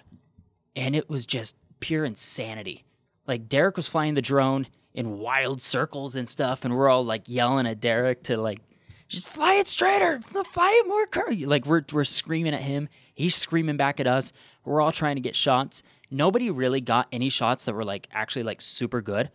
[0.75, 2.85] and it was just pure insanity.
[3.27, 7.23] Like Derek was flying the drone in wild circles and stuff, and we're all like
[7.27, 8.59] yelling at Derek to like
[9.07, 11.45] just fly it straighter, fly it more curvy.
[11.45, 14.33] Like we're we're screaming at him, he's screaming back at us.
[14.65, 15.83] We're all trying to get shots.
[16.11, 19.29] Nobody really got any shots that were like actually like super good,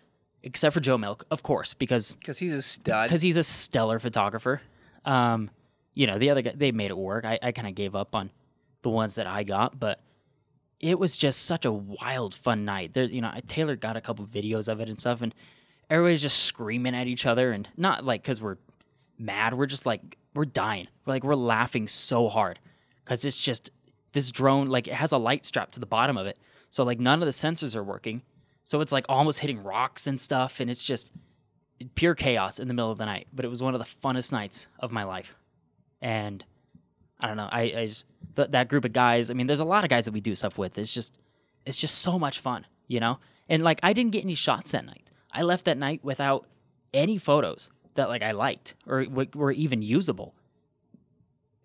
[0.45, 3.09] except for Joe Milk, of course, because because he's a stud.
[3.09, 4.61] because he's a stellar photographer.
[5.05, 5.51] Um,
[5.95, 7.25] you know, the other guy they made it work.
[7.25, 8.31] I, I kind of gave up on
[8.83, 10.01] the ones that I got, but
[10.79, 12.93] it was just such a wild, fun night.
[12.95, 15.35] There, you know, Taylor got a couple videos of it and stuff, and
[15.89, 18.59] everybody's just screaming at each other, and not like because we're
[19.19, 19.55] mad.
[19.55, 20.89] We're just like we're dying.
[21.05, 22.61] We're like we're laughing so hard
[23.05, 23.71] because it's just
[24.13, 27.01] this drone like it has a light strap to the bottom of it, so like
[27.01, 28.23] none of the sensors are working.
[28.65, 31.13] So it's like almost hitting rocks and stuff, and it's just
[31.95, 33.27] pure chaos in the middle of the night.
[33.33, 35.35] But it was one of the funnest nights of my life,
[36.01, 36.45] and
[37.21, 37.49] I don't know.
[37.51, 38.05] I, I just
[38.37, 39.31] th- that group of guys.
[39.31, 40.79] I mean, there's a lot of guys that we do stuff with.
[40.79, 41.17] It's just
[41.67, 43.19] it's just so much fun, you know.
[43.49, 45.11] And like I didn't get any shots that night.
[45.33, 46.47] I left that night without
[46.95, 50.35] any photos that like I liked or w- were even usable.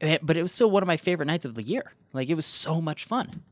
[0.01, 1.91] Eh, But it was still one of my favorite nights of the year.
[2.13, 3.43] Like it was so much fun.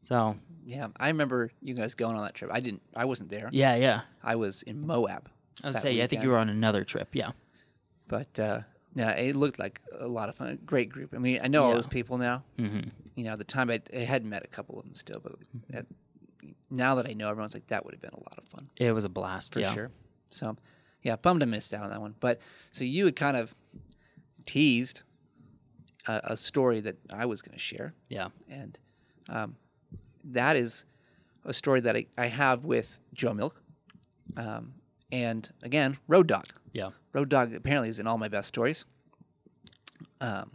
[0.00, 0.36] So
[0.68, 2.50] yeah, I remember you guys going on that trip.
[2.52, 2.82] I didn't.
[2.94, 3.48] I wasn't there.
[3.52, 4.02] yeah, yeah.
[4.22, 5.30] I was in Moab.
[5.64, 7.08] I was say yeah, I think you were on another trip.
[7.14, 7.30] Yeah,
[8.06, 8.60] But uh,
[8.94, 10.58] yeah, it looked like a lot of fun.
[10.66, 11.14] Great group.
[11.14, 12.44] I mean, I know all those people now.
[12.58, 12.90] mm-hmm.
[13.14, 15.32] You know, at the time I, I hadn't met a couple of them still, but
[15.72, 15.86] at,
[16.70, 18.92] now that I know, everyone's like that would have been a lot of fun it
[18.92, 19.54] was a blast.
[19.54, 19.72] for yeah.
[19.74, 19.90] sure.
[20.30, 20.56] So,
[21.02, 22.14] yeah, bummed I missed out on that one.
[22.20, 23.54] But so you had kind of
[24.44, 25.02] teased
[26.06, 28.28] a, a story that I was going to share, Yeah.
[28.48, 28.78] and
[29.28, 29.56] um,
[30.24, 30.84] that is
[31.44, 33.62] a story that I, I have with Joe Milk,
[34.36, 34.74] um,
[35.10, 36.46] and again, Road Dog.
[36.72, 36.90] Yeah.
[37.12, 38.84] Road Dog apparently is in all my best stories.
[40.20, 40.50] Um,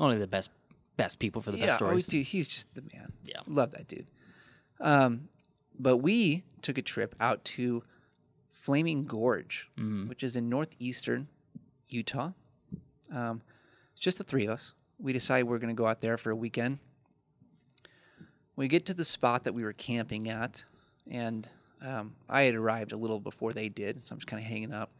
[0.00, 0.50] Only the best
[0.96, 2.24] best people for the best always stories.
[2.26, 2.28] do.
[2.28, 3.12] He's just the man.
[3.24, 3.40] Yeah.
[3.46, 4.06] love that dude.
[4.80, 5.28] Um,
[5.78, 7.84] but we took a trip out to
[8.52, 10.08] Flaming Gorge, Mm-hmm.
[10.08, 11.28] which is in northeastern
[11.88, 12.32] Utah.
[13.12, 13.42] Um,
[13.92, 14.72] it's just the three of us.
[14.98, 16.78] We decided we are going to go out there for a weekend.
[18.58, 20.64] We get to the spot that we were camping at,
[21.08, 21.48] and
[21.80, 24.72] um, I had arrived a little before they did, so I'm just kind of hanging
[24.72, 24.90] up.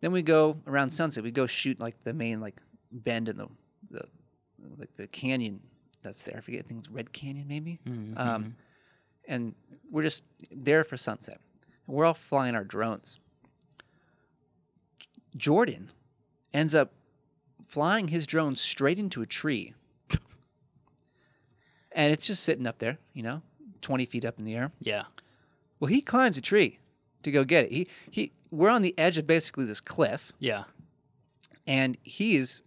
[0.00, 1.24] Then we go around sunset.
[1.24, 2.62] We go shoot like the main like
[2.92, 3.48] bend in the
[3.90, 4.02] the
[4.78, 5.58] like the canyon
[6.04, 6.36] that's there.
[6.38, 6.88] I forget things.
[6.88, 7.80] Red Canyon maybe.
[8.16, 8.54] Um,
[9.26, 9.54] and
[9.90, 11.40] we're just there for sunset.
[11.88, 13.18] And we're all flying our drones.
[15.36, 15.90] Jordan
[16.54, 16.92] ends up
[17.66, 19.74] flying his drone straight into a tree.
[21.98, 23.42] And it's just sitting up there, you know,
[23.82, 24.70] 20 feet up in the air.
[24.80, 25.02] Yeah.
[25.80, 26.78] Well, he climbs a tree
[27.24, 27.72] to go get it.
[27.72, 30.64] He, he, we're on the edge of basically this cliff, Yeah.
[31.66, 32.62] and he is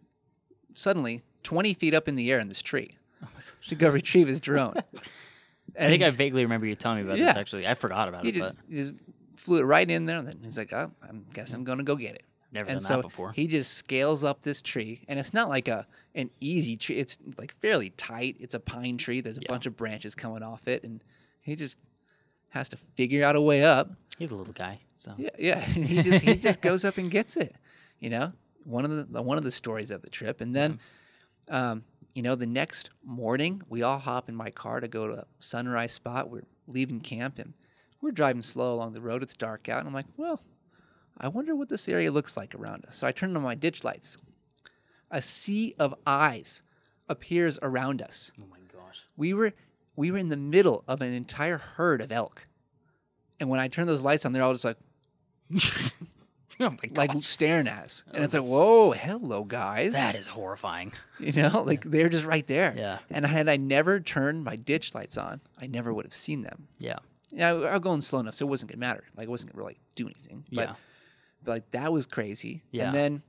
[0.73, 3.27] suddenly 20 feet up in the air in this tree oh
[3.67, 4.73] to go retrieve his drone.
[5.79, 7.27] I think I vaguely remember you telling me about Yeah.
[7.27, 7.35] this.
[7.37, 8.93] Actually, I forgot about he it, just, but he just
[9.37, 11.95] flew it right in there, and then he's like, "Oh, I guess I'm gonna go
[11.95, 13.31] get it." Never and done so that before.
[13.31, 16.97] he just scales up this tree, and it's not like a an easy tree.
[16.97, 18.35] It's like fairly tight.
[18.39, 19.21] It's a pine tree.
[19.21, 21.03] There's a bunch of branches coming off it, and
[21.41, 21.77] he just
[22.49, 23.89] has to figure out a way up.
[24.17, 25.59] He's a little guy, so Yeah, yeah.
[25.61, 27.55] he just he just goes up and gets it.
[27.99, 28.33] You know,
[28.65, 30.79] one of the- the one of the stories of the trip, and then,
[31.49, 31.83] um,
[32.13, 35.25] you know, the next morning we all hop in my car to go to a
[35.39, 36.29] sunrise spot.
[36.29, 37.53] We're leaving camp and
[38.01, 39.23] we're driving slow along the road.
[39.23, 40.41] It's dark out, and I'm like, well,
[41.21, 42.95] I wonder what this area looks like around us.
[42.97, 44.17] So I turn on my ditch lights.
[45.11, 46.63] A sea of eyes
[47.07, 48.31] appears around us.
[48.41, 49.01] Oh my gosh.
[49.15, 49.53] We were
[49.95, 52.47] we were in the middle of an entire herd of elk.
[53.39, 54.77] And when I turn those lights on, they're all just like
[56.59, 59.93] Oh my like staring at us, and Oh, it's like, whoa, hello guys.
[59.93, 60.91] That is horrifying.
[61.19, 62.73] you know, like they're just right there.
[62.77, 62.99] Yeah.
[63.09, 66.67] And had I never turned my ditch lights on, I never would have seen them.
[66.77, 66.99] Yeah.
[67.31, 69.03] Yeah, I, I was going slow enough, so it wasn't gonna matter.
[69.15, 70.43] Like it wasn't gonna really do anything.
[70.51, 70.73] But, Yeah.
[71.45, 72.63] Like that was crazy.
[72.71, 72.87] Yeah.
[72.87, 73.23] And then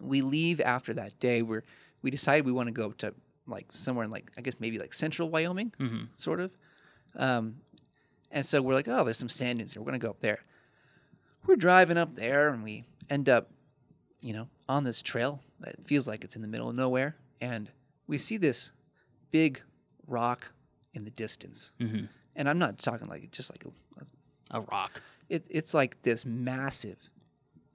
[0.00, 1.42] we leave after that day.
[1.42, 1.64] Where
[2.02, 3.14] we decided we want to go to
[3.46, 6.04] like somewhere in like I guess maybe like central Wyoming, Mm-hmm.
[6.16, 6.50] sort of.
[7.16, 7.56] Um,
[8.30, 9.82] and so we're like, oh, there's some sand dunes here.
[9.82, 10.40] We're gonna go up there.
[11.46, 13.50] We're driving up there, and we end up,
[14.20, 17.70] you know, on this trail that feels like it's in the middle of nowhere, and
[18.06, 18.72] we see this
[19.30, 19.62] big
[20.06, 20.52] rock
[20.92, 21.72] in the distance.
[21.80, 22.04] Mm-hmm.
[22.36, 25.00] And I'm not talking like just like a, A rock.
[25.28, 27.10] It, it's like this massive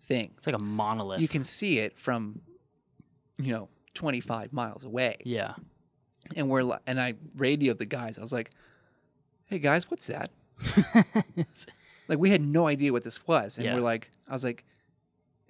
[0.04, 0.32] thing.
[0.38, 1.22] It's like a monolith.
[1.22, 2.42] You can see it from,
[3.38, 5.18] you know, 25 miles away.
[5.24, 5.54] yeah.
[6.36, 8.18] And we're li- and I radioed the guys.
[8.18, 8.50] I was like,
[9.48, 10.32] "Hey guys, what's that?"
[12.08, 13.76] like we had no idea what this was, and Yeah.
[13.76, 14.64] we're like, I was like,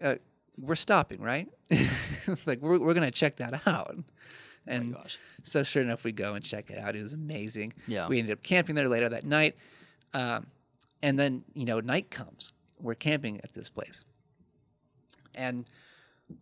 [0.01, 0.15] uh,
[0.57, 1.47] "We're stopping, right?"
[2.47, 3.95] like we're we're gonna check that out.
[4.65, 5.17] And gosh.
[5.43, 6.95] so sure enough, we go and check it out.
[6.95, 7.73] It was amazing.
[7.87, 8.07] Yeah.
[8.07, 9.55] We ended up camping there later that night,
[10.13, 10.47] um,
[11.03, 12.51] and then you know night comes.
[12.79, 14.03] We're camping at this place,
[15.35, 15.65] and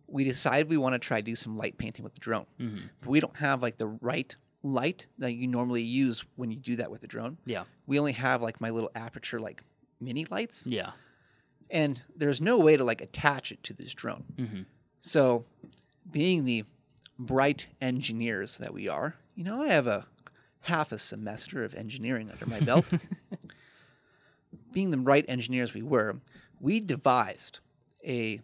[0.06, 2.46] we decide we want to try do some light painting with the drone.
[2.58, 2.86] Mm-hmm.
[3.00, 6.76] But we don't have like the right light that you normally use when you do
[6.76, 7.36] that with the drone.
[7.44, 7.64] Yeah.
[7.86, 9.62] We only have like my little Aputure like
[10.00, 10.92] mini lights, Yeah.
[11.70, 14.24] and there's no way to like attach it to this drone.
[14.36, 14.62] Mm-hmm.
[15.00, 15.44] So,
[16.10, 16.64] being the
[17.18, 20.06] bright engineers that we are, you know, I have a
[20.60, 22.86] half a semester of engineering under my belt.
[24.72, 26.16] being the right engineers we were,
[26.60, 27.60] we devised
[28.06, 28.40] a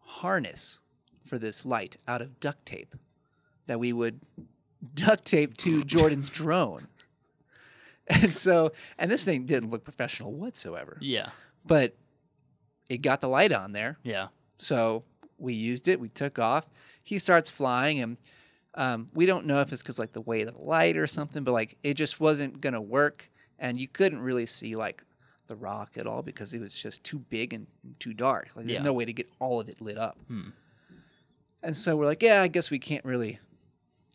[0.00, 0.80] harness
[1.24, 2.94] for this light out of duct tape
[3.66, 4.20] that we would
[4.94, 6.88] duct tape to Jordan's drone.
[8.06, 11.28] And so, and this thing didn't look professional whatsoever, Yeah.
[11.66, 11.94] but
[12.88, 13.98] it got the light on there.
[14.02, 14.28] Yeah.
[14.56, 15.04] So
[15.36, 16.00] we used it.
[16.00, 16.66] We took off.
[17.02, 18.16] He starts flying, and
[18.74, 21.44] um, we don't know if it's because like the weight of the light or something,
[21.44, 25.04] but like it just wasn't gonna work, and you couldn't really see like
[25.48, 27.66] the rock at all because it was just too big and
[27.98, 28.50] too dark.
[28.54, 28.82] Like there's Yeah.
[28.82, 30.16] no way to get all of it lit up.
[30.28, 30.50] Hmm.
[31.62, 33.40] And so we're like, yeah, I guess we can't really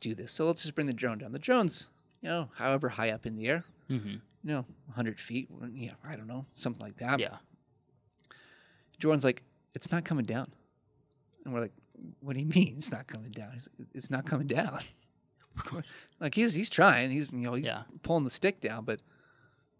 [0.02, 0.32] do this.
[0.32, 1.32] So let's just bring the drone down.
[1.34, 1.90] The drone's,
[2.22, 4.10] you know, however high up in the air, Mm-hmm.
[4.10, 5.50] you know, 100 feet.
[5.74, 7.20] Yeah, I don't know, something like that.
[7.20, 7.38] Yeah.
[9.00, 9.44] Jordan's like,
[9.76, 10.52] it's not coming down.
[11.44, 11.74] And we're like,
[12.22, 13.52] what do you mean it's not coming down?
[13.54, 14.80] He's like, it's not coming down.
[16.20, 17.12] like he's he's trying.
[17.12, 17.84] He's you know he's Yeah.
[18.02, 19.02] pulling the stick down, but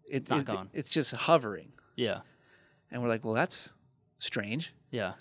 [0.08, 0.70] it's not it- going.
[0.72, 1.72] it's just hovering.
[1.96, 2.20] Yeah.
[2.90, 3.74] And we're like, well, that's
[4.18, 4.72] strange.
[4.90, 5.14] Yeah.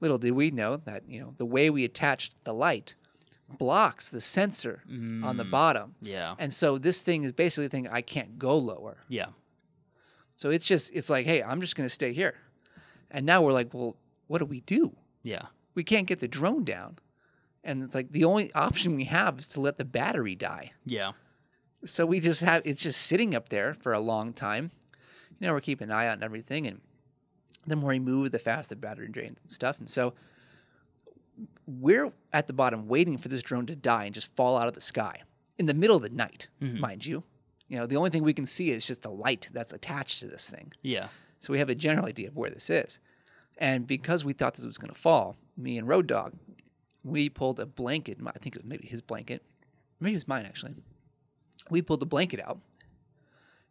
[0.00, 2.94] Little did we know that you know the way we attached the light
[3.58, 5.50] blocks the sensor on the Mm.
[5.50, 6.34] bottom, Yeah.
[6.38, 8.98] and so this thing is basically thinking I can't go lower.
[9.08, 9.28] Yeah.
[10.36, 12.34] So it's just it's like, hey, I'm just gonna stay here.
[13.10, 14.96] And now we're like, well, what do we do?
[15.22, 15.46] Yeah.
[15.74, 16.98] we can't get the drone down.
[17.64, 20.72] And it's like the only option we have is to let the battery die.
[20.84, 21.12] Yeah.
[21.86, 24.70] So we just have it's just sitting up there for a long time.
[25.38, 26.66] You know, we're keeping an eye out and everything.
[26.66, 26.80] And
[27.66, 29.78] the more you move, the faster the battery drains and stuff.
[29.78, 30.14] And so
[31.66, 34.74] we're at the bottom waiting for this drone to die and just fall out of
[34.74, 35.22] the sky
[35.58, 36.80] in the middle of the night, mm-hmm.
[36.80, 37.22] mind you.
[37.68, 40.26] You know, the only thing we can see is just the light that's attached to
[40.26, 40.72] this thing.
[40.82, 41.08] Yeah.
[41.38, 43.00] So we have a general idea of where this is.
[43.58, 46.34] And because we thought this was going to fall, me and Road Dog,
[47.02, 48.18] we pulled a blanket.
[48.26, 49.42] I think it was maybe his blanket.
[50.00, 50.74] Maybe it was mine, actually.
[51.70, 52.58] We pulled the blanket out.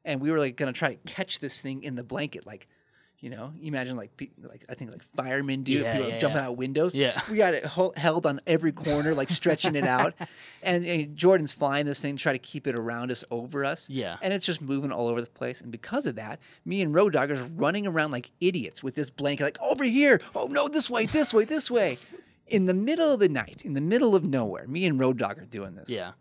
[0.06, 2.45] And we were like going to try to catch this thing in the blanket.
[2.45, 2.67] Like,
[3.19, 6.17] you know, you imagine like, pe- like I think like firemen do, Yeah, people yeah,
[6.17, 6.47] jumping yeah.
[6.47, 6.93] out windows.
[6.93, 7.21] Yeah.
[7.32, 10.13] We got it hol- held on every corner, like stretching it out.
[10.65, 13.89] And, and Jordan's flying this thing, to try to keep it around us, over us
[13.89, 14.15] Yeah.
[14.21, 15.60] and it's just moving all over the place.
[15.60, 19.10] And because of that, me and Road Dog are running around like idiots with this
[19.10, 20.21] blanket, like over here.
[20.34, 21.97] Oh no, this way, this way, this way.
[22.47, 25.38] In the middle of the night, in the middle of nowhere, me and Road Dog
[25.38, 25.89] are doing this.
[25.89, 26.12] Yeah.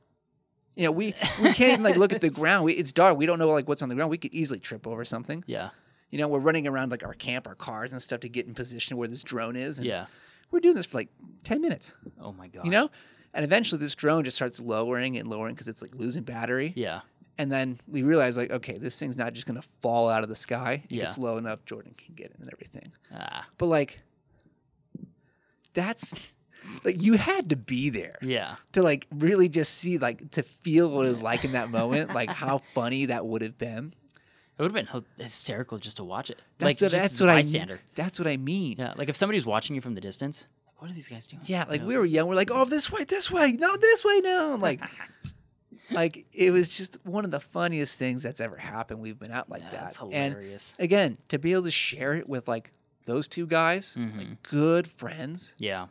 [0.76, 2.64] You know, we we can't even like look at the ground.
[2.64, 3.16] We, it's dark.
[3.18, 4.11] We don't know like what's on the ground.
[4.11, 5.44] We could easily trip over something.
[5.46, 5.70] Yeah.
[6.11, 8.54] You know, we're running around like our camp, our cars and stuff to get in
[8.54, 9.79] position where this drone is.
[9.79, 10.06] And Yeah.
[10.50, 11.08] We're doing this for like
[11.42, 11.94] ten minutes.
[12.20, 12.64] Oh my god.
[12.64, 12.90] You know.
[13.35, 16.73] And eventually, this drone just starts lowering and lowering because it's like losing battery.
[16.77, 17.00] Yeah.
[17.38, 20.35] And then we realize like, okay, this thing's not just gonna fall out of the
[20.37, 20.83] sky.
[20.85, 21.02] It Yeah.
[21.04, 22.92] gets low enough, Jordan can get it and everything.
[23.14, 23.46] Ah.
[23.56, 24.00] But like,
[25.75, 26.33] that's
[26.85, 28.56] like you had to be there Yeah.
[28.73, 32.15] to like really just see, like, to feel what it was like in that moment,
[32.15, 33.94] like how funny that would have been.
[34.58, 36.42] It would have been hysterical just to watch it.
[36.58, 37.81] That's like what, that's what I bystander.
[37.94, 38.77] That's what I mean.
[38.79, 38.94] Yeah.
[38.96, 41.42] Like if somebody's watching you from the distance, like, what are these guys doing?
[41.46, 41.87] Yeah, like You know?
[41.88, 44.56] we were young, we're like, oh, this way, this way, no, this way, no.
[44.60, 44.81] Like,
[45.90, 49.00] like it was just one of the funniest things that's ever happened.
[49.00, 50.75] We've been out like Yeah, that's that, and hilarious.
[50.79, 52.73] again, to be able to share it with like
[53.04, 54.33] those two guys, like mm-hmm.
[54.42, 55.87] good friends, Yeah.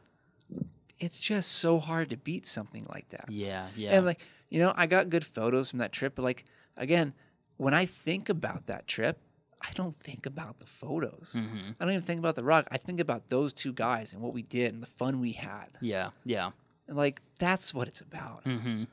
[1.02, 3.26] It's just so hard to beat something like that.
[3.30, 3.68] Yeah.
[3.76, 3.95] Yeah.
[3.97, 6.45] And like, you know, I got good photos from that trip, but like
[6.78, 7.14] again,
[7.58, 9.18] when I think about that trip,
[9.62, 11.36] I don't think about the photos.
[11.38, 11.76] Mhm.
[11.80, 12.68] I don't even think about the rock.
[12.72, 15.70] I think about those two guys and what we did and the fun we had.
[15.82, 16.10] yeah.
[16.26, 16.52] Yeah.
[16.88, 18.43] And like that's what it's about.
[18.45, 18.84] hmm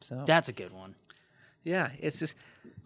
[0.00, 0.94] So That's a good one.
[1.64, 2.34] yeah, it's just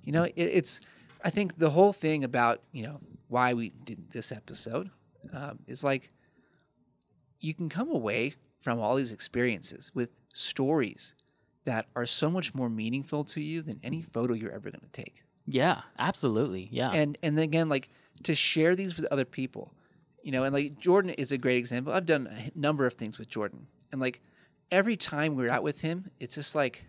[0.05, 0.81] you know, it, it's
[1.25, 4.91] I think the whole thing about, you know, why we did this episode
[5.33, 6.11] um, is like
[7.45, 11.15] you can come away from all these experiences with stories
[11.65, 15.03] that are so much more meaningful to you than any photo you're ever going to
[15.03, 15.23] take.
[15.47, 15.83] Yeah.
[15.99, 16.69] Absolutely.
[16.73, 16.91] Yeah.
[16.93, 17.89] And and then again like
[18.23, 19.73] to share these with other people.
[20.23, 21.93] You know, and like Jordan is a great example.
[21.93, 23.67] I've done a number of things with Jordan.
[23.93, 24.23] And like
[24.71, 26.85] every time we're out with him, it's just like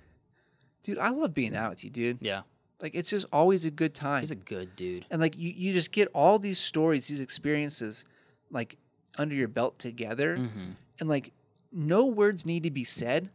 [0.83, 2.19] dude, I love being out with you, dude.
[2.21, 2.41] yeah.
[2.81, 4.21] Like it's just always a good time.
[4.21, 5.05] He's a good dude.
[5.09, 8.05] and like you, you just get all these stories, these experiences
[8.51, 8.77] like
[9.17, 10.37] under your belt together.
[10.37, 11.31] hmm And like
[11.71, 13.29] no words need to be said,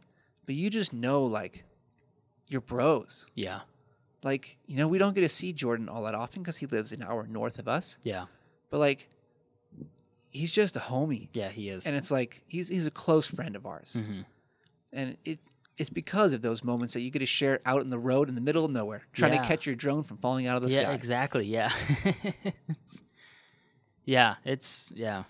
[0.45, 1.63] but you just know like
[2.49, 3.27] you're bros.
[3.35, 3.61] Yeah.
[4.23, 6.91] Like, you know, we don't get to see Jordan all that often because he lives
[6.91, 7.97] an hour north of us.
[8.03, 8.25] Yeah.
[8.69, 9.09] But like
[10.29, 11.29] he's just a homie.
[11.33, 11.49] Yeah.
[11.49, 11.85] He is.
[11.87, 13.95] And it's like he's he's a close friend of ours.
[13.99, 14.25] Mhm.
[14.93, 15.39] And it
[15.77, 18.35] it's because of those moments that you get to share out in the road in
[18.35, 19.41] the middle of nowhere, trying Yeah.
[19.41, 20.83] to catch your drone from falling out of the yeah.
[20.83, 20.93] sky.
[20.93, 21.45] Exactly.
[21.47, 21.71] Yeah.
[22.05, 23.03] It's-
[24.05, 24.35] yeah.
[24.45, 25.23] It's yeah.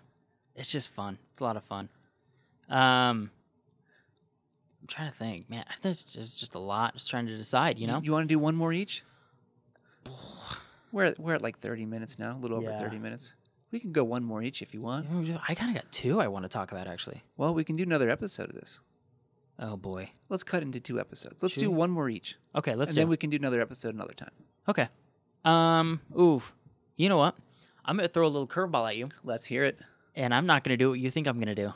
[0.62, 1.18] It's just fun.
[1.32, 1.90] It's a lot of fun.
[2.70, 3.32] Um.
[4.80, 5.66] I'm trying to think, man.
[5.68, 6.94] I there's just just a lot.
[6.94, 7.80] Just trying to decide.
[7.80, 8.00] You know.
[8.04, 9.04] You want to do one more each?
[10.94, 13.34] We're at, we're at like 30 minutes now, a little over 30 minutes.
[13.72, 15.08] We can go one more each if you want.
[15.48, 17.24] I kind of got two I want to talk about actually.
[17.38, 18.82] Well, we can do another episode of this.
[19.58, 20.10] Oh boy.
[20.28, 21.42] Let's cut into two episodes.
[21.42, 22.36] Let's do one more each.
[22.58, 23.02] Okay, let's and do.
[23.04, 24.32] then we can do another episode another time.
[24.68, 24.90] okay.
[25.46, 26.02] Um.
[26.20, 26.42] Ooh.
[26.98, 27.36] You know what?
[27.86, 29.80] I'm gonna throw a little curveball at you, Let's hear it.
[30.16, 31.74] And I'm not gonna do what you think I'm gonna do.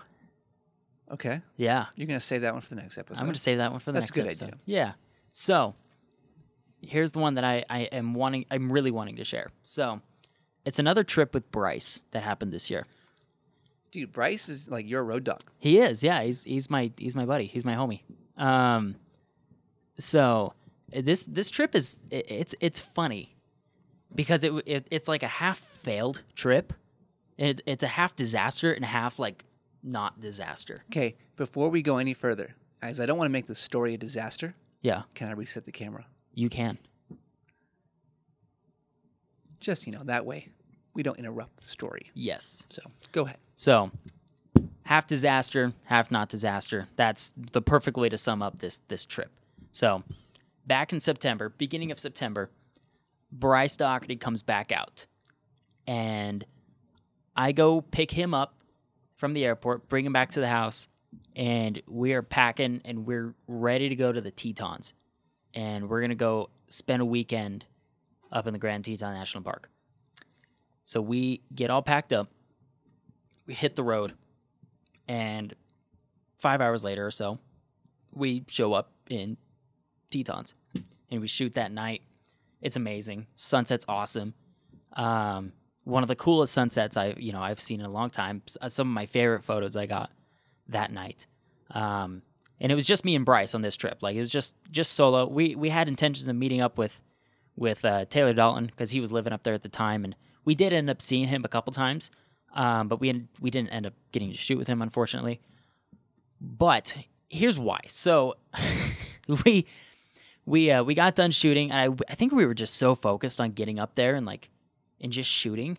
[1.11, 1.41] Okay.
[1.55, 1.85] Yeah.
[1.95, 3.19] You're going to save that one for the next episode.
[3.19, 4.25] I'm going to save that one for the next episode.
[4.27, 4.61] That's next a good episode.
[4.65, 4.79] idea.
[4.79, 4.93] Yeah.
[5.31, 5.75] So
[6.81, 9.51] here's the one that I, I am wanting I'm really wanting to share.
[9.63, 10.01] So
[10.65, 12.85] it's another trip with Bryce that happened this year.
[13.91, 15.41] Dude, Bryce is like your road dog.
[15.59, 16.23] He is, yeah.
[16.23, 17.45] He's he's my he's my buddy.
[17.45, 18.01] He's my homie.
[18.37, 18.95] Um
[19.97, 20.53] so
[20.91, 23.35] this this trip is it, it's it's funny
[24.13, 26.73] because it, it it's like a half failed trip.
[27.37, 29.43] It, it's a half disaster and half like
[29.83, 30.83] not disaster.
[30.91, 33.97] Okay, before we go any further, as I don't want to make this story a
[33.97, 36.05] disaster, Yeah, can I reset the camera?
[36.33, 36.77] you can.
[39.59, 40.49] Just, you know, that way
[40.93, 42.11] we don't interrupt the story.
[42.13, 42.65] Yes.
[42.69, 42.81] So
[43.11, 43.37] go ahead.
[43.55, 43.91] So,
[44.83, 46.87] half disaster, half not disaster.
[46.95, 49.31] That's the perfect way to sum up this this trip.
[49.71, 50.03] So,
[50.67, 52.49] back in September, beginning of September,
[53.31, 55.05] Bryce Doherty comes back out,
[55.87, 56.45] and
[57.35, 58.55] I go pick him up
[59.15, 60.87] from the airport, bring him back to the house,
[61.35, 64.93] and we are packing and we're ready to go to the Tetons,
[65.53, 67.65] and we're gonna go spend a weekend
[68.31, 69.69] up in the Grand Teton National Park.
[70.83, 72.29] So we get all packed up
[73.45, 74.13] we hit the road
[75.07, 75.53] and
[76.39, 77.39] five hours later or so
[78.13, 79.37] we show up in
[80.09, 80.55] tetons.
[81.11, 82.01] And we shoot that night.
[82.61, 83.27] It's amazing.
[83.35, 84.33] Sunset's awesome.
[84.93, 85.51] Um,
[85.85, 88.41] one of the coolest sunsets i you know i've seen in a long time.
[88.61, 90.11] Uh, some of my favorite photos i got
[90.67, 91.27] that night.
[91.71, 92.21] Um,
[92.59, 93.99] and it was just me and bryce on this trip.
[94.01, 95.27] Like it was just just solo.
[95.27, 97.01] We we had intentions of meeting up with
[97.55, 100.15] with uh, taylor dalton because he was living up there at the time and
[100.45, 102.11] we did end up seeing him a couple times.
[102.53, 105.41] Um, but we we didn't end up getting to shoot with him, unfortunately.
[106.39, 106.95] But
[107.29, 107.81] here's why.
[107.87, 108.35] So
[109.45, 109.65] we
[110.45, 113.41] we uh, we got done shooting, and I I think we were just so focused
[113.41, 114.49] on getting up there and like
[115.01, 115.77] and just shooting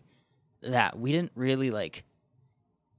[0.61, 2.03] that we didn't really like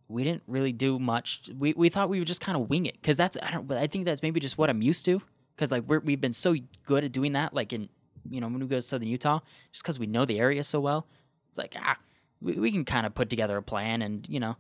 [0.09, 1.51] we didn't really do much.
[1.59, 3.67] We we thought we would just kind of wing it because that's I don't.
[3.69, 5.21] But I think that's maybe just what I'm used to
[5.55, 6.55] because like we're we've been so
[6.85, 7.53] good at doing that.
[7.53, 7.89] Like in
[8.31, 9.41] you know when we go to Southern Utah,
[9.73, 11.07] just because we know the area so well.
[11.51, 11.97] It's like ah
[12.41, 14.57] we, we can kind of put together a plan and you know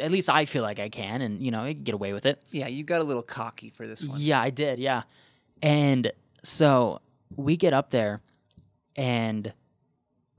[0.00, 2.42] at least i feel like i can and you know i get away with it
[2.50, 4.18] Yeah, you got a little cocky for this one.
[4.18, 5.02] yeah i did yeah
[5.62, 6.10] and
[6.42, 7.00] so
[7.36, 8.22] we get up there
[8.96, 9.52] and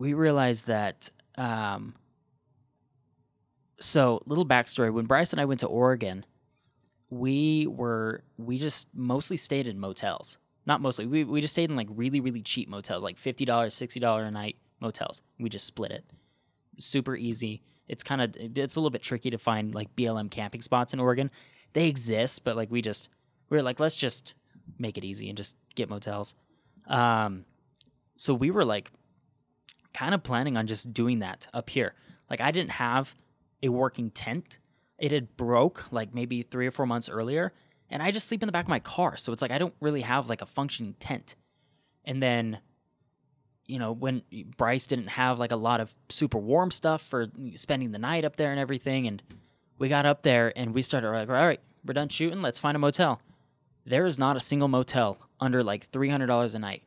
[0.04, 1.96] we realized that um
[3.80, 4.92] so little backstory.
[4.92, 6.26] When bryce and i went to oregon
[7.10, 10.38] we were we just mostly stayed in motels.
[10.66, 14.22] Not mostly we, we just stayed in like really really cheap motels like $50 $60
[14.22, 15.22] a night motels.
[15.40, 16.04] We just split it.
[16.78, 17.62] Super easy.
[17.88, 21.00] It's kind of it's a little bit tricky to find like blm camping spots in
[21.00, 21.32] oregon.
[21.72, 23.08] They exist but like we just
[23.50, 24.34] we were like let's just
[24.78, 26.36] make it easy and just get motels.
[26.88, 27.46] Um
[28.18, 28.92] so we were like
[29.94, 31.94] kind of planning on just doing that up here.
[32.30, 33.16] Like I didn't have
[33.62, 34.60] a working tent.
[34.98, 37.54] It had broke like maybe 3 or 4 months earlier,
[37.90, 39.18] and I just sleep in the back of my car.
[39.18, 41.36] So it's like I don't really have like a functioning tent.
[42.06, 42.60] And then
[43.66, 44.24] you know, when
[44.58, 48.36] Bryce didn't have like a lot of super warm stuff for spending the night up
[48.36, 49.24] there and everything and
[49.78, 52.76] we got up there and we started like, all right, we're done shooting, let's find
[52.76, 53.22] a motel.
[53.86, 56.84] There is not a single motel under like $300 a night.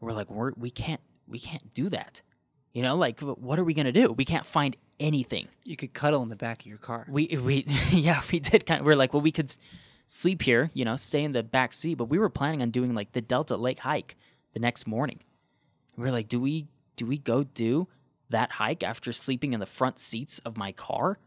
[0.00, 2.22] We're like, we're, we can't we can't do that.
[2.78, 4.12] You know, like what are we gonna do?
[4.12, 5.48] We can't find anything.
[5.64, 7.08] You could cuddle in the back of your car.
[7.08, 8.86] We we yeah we did kind of.
[8.86, 9.52] We're like, well, we could
[10.06, 12.94] sleep here, you know, stay in the back seat, but we were planning on doing
[12.94, 14.14] like the Delta Lake hike
[14.52, 15.18] the next morning.
[15.96, 17.88] We we're like, do we do we go do
[18.30, 21.18] that hike after sleeping in the front seats of my car?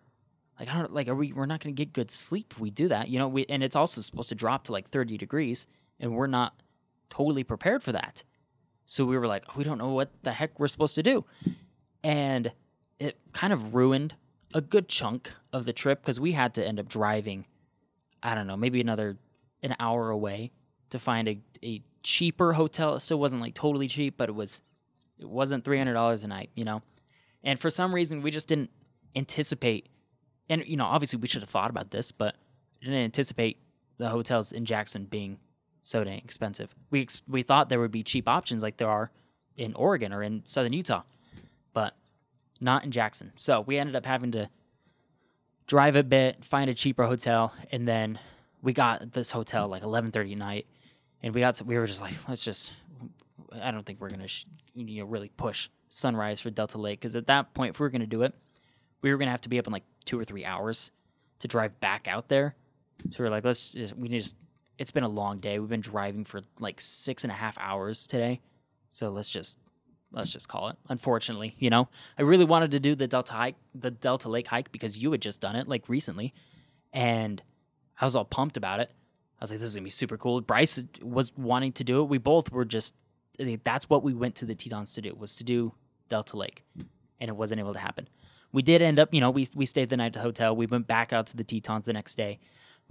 [0.58, 2.88] Like I don't like are we we're not gonna get good sleep if we do
[2.88, 3.10] that.
[3.10, 5.68] You know, we and it's also supposed to drop to like 30 degrees
[6.00, 6.62] and we're not
[7.10, 8.24] totally prepared for that.
[8.92, 11.24] So we were like, we don't know what the heck we're supposed to do.
[12.04, 12.52] And
[13.00, 14.16] it kind of ruined
[14.54, 17.46] a good chunk of the trip because we had to end up driving,
[18.22, 19.18] I don't know, maybe another
[19.64, 20.52] an hour away
[20.90, 22.96] to find a, a cheaper hotel.
[22.96, 24.62] It still wasn't like totally cheap, but it was
[25.18, 26.82] it wasn't three hundred dollars a night, you know.
[27.46, 28.72] And for some reason we just didn't
[29.16, 29.88] anticipate
[30.50, 32.36] and you know, obviously we should have thought about this, but
[32.82, 33.58] didn't anticipate
[34.00, 35.38] the hotels in Jackson being
[35.82, 36.74] so dang expensive.
[36.90, 39.12] We ex- we thought there would be cheap options like there are
[39.58, 41.04] in Oregon or in southern Utah,
[41.74, 41.96] but
[42.60, 43.32] not in Jackson.
[43.36, 44.50] So we ended up having to
[45.68, 48.20] drive a bit, find a cheaper hotel, and then
[48.62, 50.68] we got this hotel like 11:30 at night,
[51.24, 52.72] and we got to, we were just like, let's just.
[53.54, 57.18] I don't think we're gonna sh- you know really push sunrise for Delta Lake because
[57.18, 58.34] at that point, if we were gonna do it,
[59.02, 60.92] we were gonna have to be up in like two or three hours
[61.40, 62.56] to drive back out there.
[63.10, 64.36] So we are like, let's just, we need to
[64.82, 65.60] it's been a long day.
[65.60, 68.42] We've been driving for like six and a half hours today.
[68.90, 69.60] So let's just
[70.12, 70.76] let's just call it.
[70.90, 74.72] Unfortunately, you know, I really wanted to do the Delta hike, the Delta Lake hike,
[74.72, 76.34] because you had just done it like recently,
[76.92, 77.44] and
[78.00, 78.90] I was all pumped about it.
[79.40, 80.42] I was like, this is gonna be super cool.
[80.42, 82.06] Bryce was wanting to do it.
[82.06, 82.96] We both were just.
[83.64, 85.74] That's what we went to the Tetons to do was to do
[86.10, 86.66] Delta Lake,
[87.20, 88.10] and it wasn't able to happen.
[88.52, 90.56] We did end up, you know, we we stayed the night at the hotel.
[90.56, 92.40] We went back out to the Tetons the next day.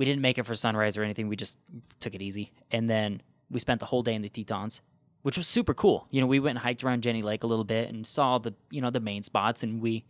[0.00, 1.28] We didn't make it for sunrise or anything.
[1.28, 1.58] We just
[2.00, 3.20] took it easy, and then
[3.50, 4.80] we spent the whole day in the Tetons,
[5.20, 6.06] which was super cool.
[6.10, 8.54] You know, we went and hiked around Jenny Lake a little bit and saw the
[8.70, 10.06] you know the main spots, and we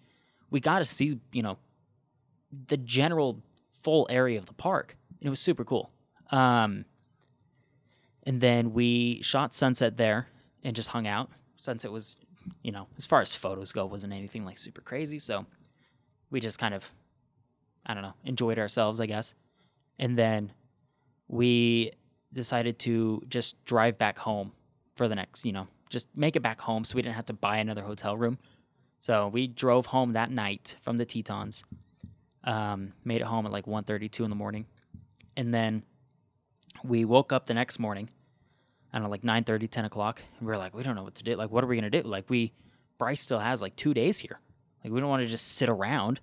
[0.49, 1.59] we got to see you know
[2.69, 3.43] the general
[3.83, 5.91] full area of the park, and it was super cool.
[6.31, 6.85] Um,
[8.23, 10.29] and then we shot sunset there
[10.63, 11.31] and just hung out.
[11.57, 12.15] Sunset was,
[12.63, 15.19] you know, as far as photos go, wasn't anything like super crazy.
[15.19, 15.47] So
[16.31, 16.89] we just kind of,
[17.85, 19.35] I don't know, enjoyed ourselves, I guess.
[20.01, 20.53] And then
[21.29, 21.93] we
[22.33, 24.53] decided to just drive back home
[24.97, 27.35] for the next, you know, just make it back home so we didn't have to
[27.35, 28.39] buy another hotel room.
[28.99, 31.65] So we drove home that night from the Tetons.
[32.45, 34.65] Um, made it home at like 1.32 in the morning.
[35.37, 35.83] And then
[36.83, 38.09] we woke up the next morning,
[38.93, 40.23] I don't know, like 9.30, 10 o'clock.
[40.39, 41.37] And we were like, we don't know what to do.
[41.37, 42.09] Like, what are we going to do?
[42.09, 42.55] Like, we,
[42.97, 44.41] Bryce still has like two days here.
[44.83, 46.21] Like, we don't want to just sit around.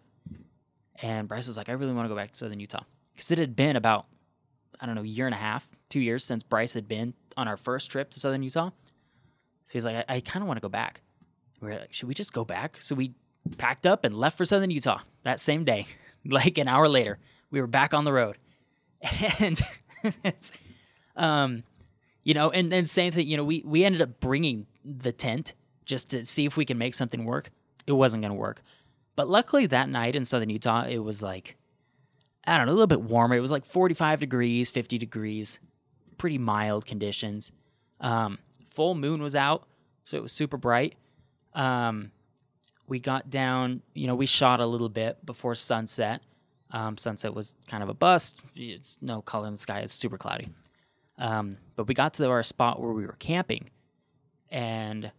[0.99, 2.83] And Bryce was like, I really want to go back to Southern Utah
[3.17, 4.05] because it had been about
[4.79, 7.47] I don't know a year and a half, two years since Bryce had been on
[7.47, 8.69] our first trip to Southern Utah.
[9.65, 11.01] So he's like, I, I kind of want to go back.
[11.59, 12.79] We are like, should we just go back?
[12.79, 13.15] So we
[13.57, 15.87] packed up and left for Southern Utah that same day.
[16.25, 17.19] Like an hour later,
[17.51, 18.37] we were back on the road,
[19.39, 19.61] and
[21.15, 21.63] um,
[22.23, 23.25] you know, and then same thing.
[23.27, 25.53] You know, we we ended up bringing the tent
[25.85, 27.51] just to see if we can make something work.
[27.85, 28.61] It wasn't going to work,
[29.15, 31.55] but luckily that night in Southern Utah, it was like
[32.47, 33.35] I don't know, a little bit warmer.
[33.35, 35.59] It was like 45 degrees, 50 degrees,
[36.17, 37.51] pretty mild conditions.
[37.99, 38.39] Um,
[38.69, 39.67] full moon was out,
[40.03, 40.95] so it was super bright.
[41.53, 42.11] Um,
[42.87, 46.21] we got down, you know, we shot a little bit before sunset.
[46.71, 48.39] Um, sunset was kind of a bust.
[48.55, 49.79] It's no color in the sky.
[49.79, 50.49] It's super cloudy.
[51.17, 53.69] Um, but we got to our spot where we were camping
[54.49, 55.11] and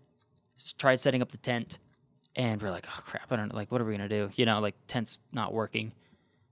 [0.78, 1.78] tried setting up the tent.
[2.36, 4.30] And we're like, oh crap, I don't know, like, what are we gonna do?
[4.36, 5.92] You know, like tent's not working.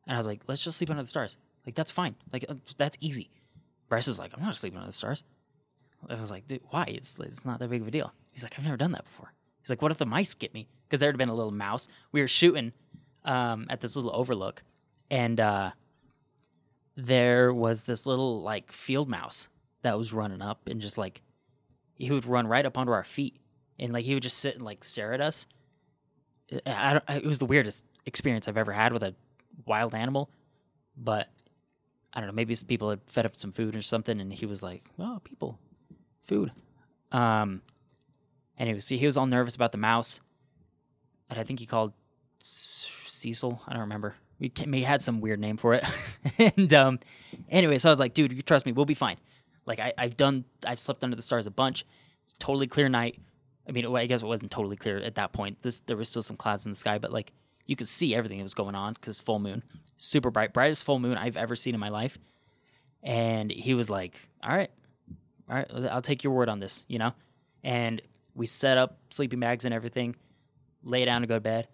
[0.07, 1.36] And I was like, let's just sleep under the stars.
[1.64, 2.14] Like, that's fine.
[2.32, 3.30] Like, uh, that's easy.
[3.88, 5.24] Bryce was like, I'm not sleeping under the stars.
[6.09, 6.84] I was like, dude, why?
[6.88, 8.12] It's, it's not that big of a deal.
[8.30, 9.32] He's like, I've never done that before.
[9.61, 10.68] He's like, what if the mice get me?
[10.86, 11.88] Because there had been a little mouse.
[12.12, 12.72] We were shooting
[13.24, 14.62] um, at this little overlook,
[15.11, 15.72] and uh,
[16.96, 19.48] there was this little like field mouse
[19.82, 21.22] that was running up and just like
[21.96, 23.40] he would run right up onto our feet,
[23.80, 25.46] and like he would just sit and like stare at us.
[26.64, 29.16] I don't, it was the weirdest experience I've ever had with a
[29.64, 30.30] wild animal,
[30.96, 31.28] but
[32.12, 32.34] I don't know.
[32.34, 35.20] Maybe some people had fed up some food or something, and he was like, "Oh,
[35.22, 35.59] people,
[36.24, 36.52] food."
[37.12, 37.62] Um,
[38.59, 40.20] and he was he was all nervous about the mouse,
[41.28, 41.92] that I think he called
[42.42, 43.62] Cecil.
[43.66, 44.14] I don't remember.
[44.38, 45.84] We, we had some weird name for it.
[46.57, 47.00] and um,
[47.48, 49.16] anyway, so I was like, dude, you trust me, we'll be fine.
[49.64, 51.86] Like I, I've done, I've slept under the stars a bunch.
[52.24, 53.18] It's totally clear night.
[53.68, 55.62] I mean, I guess it wasn't totally clear at that point.
[55.62, 57.32] This there was still some clouds in the sky, but like
[57.67, 59.62] you could see everything that was going on because full moon,
[59.99, 62.19] super bright, brightest full moon I've ever seen in my life.
[63.03, 64.71] And he was like, "All right,
[65.49, 67.12] all right, I'll take your word on this," you know.
[67.62, 68.03] And
[68.35, 70.17] we set up sleeping bags and everything,
[70.83, 71.69] lay down to go to bed,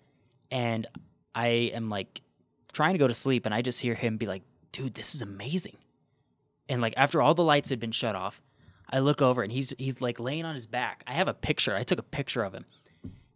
[0.50, 0.86] and
[1.34, 2.22] I am like
[2.72, 5.22] trying to go to sleep, and I just hear him be like, "Dude, this is
[5.22, 5.76] amazing."
[6.68, 8.42] And like after all the lights had been shut off,
[8.88, 11.02] I look over and he's he's like laying on his back.
[11.06, 11.74] I have a picture.
[11.74, 12.66] I took a picture of him,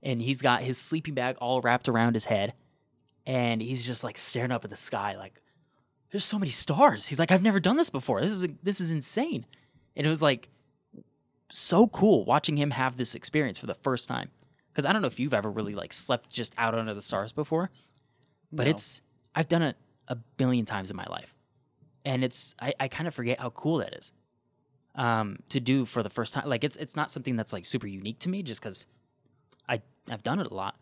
[0.03, 2.55] and he's got his sleeping bag all wrapped around his head,
[3.27, 5.41] and he's just like staring up at the sky, like,
[6.11, 8.21] "There's so many stars." He's like, "I've never done this before.
[8.21, 9.47] This is this is insane,"
[9.97, 10.49] and it was like
[11.51, 14.31] so cool watching him have this experience for the first time.
[14.73, 17.33] Because I don't know if you've ever really like slept just out under the stars
[17.33, 17.71] before,
[18.53, 18.71] but No.
[18.73, 19.01] it's
[19.35, 19.77] I've done it
[20.09, 21.35] a billion times in my life,
[22.05, 24.13] and it's I, I kind of forget how cool that is
[24.95, 26.47] um, to do for the first time.
[26.49, 28.87] Like it's it's not something that's like super unique to me, just because
[30.11, 30.77] I've done it a lot,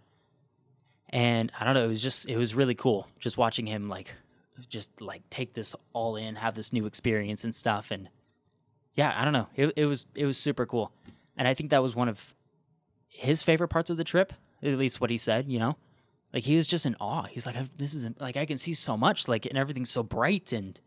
[1.10, 1.84] and I don't know.
[1.84, 4.14] It was just it was really cool just watching him like
[4.68, 8.08] just like take this all in, have this new experience and stuff, and
[8.94, 9.48] yeah, I don't know.
[9.56, 10.92] It it was it was super cool,
[11.36, 12.34] and I think that was one of
[13.08, 15.48] his favorite parts of the trip, at least what he said.
[15.48, 15.76] You know,
[16.32, 17.24] like he was just in awe.
[17.24, 20.52] He's like, this is like I can see so much, like and everything's so bright
[20.52, 20.80] and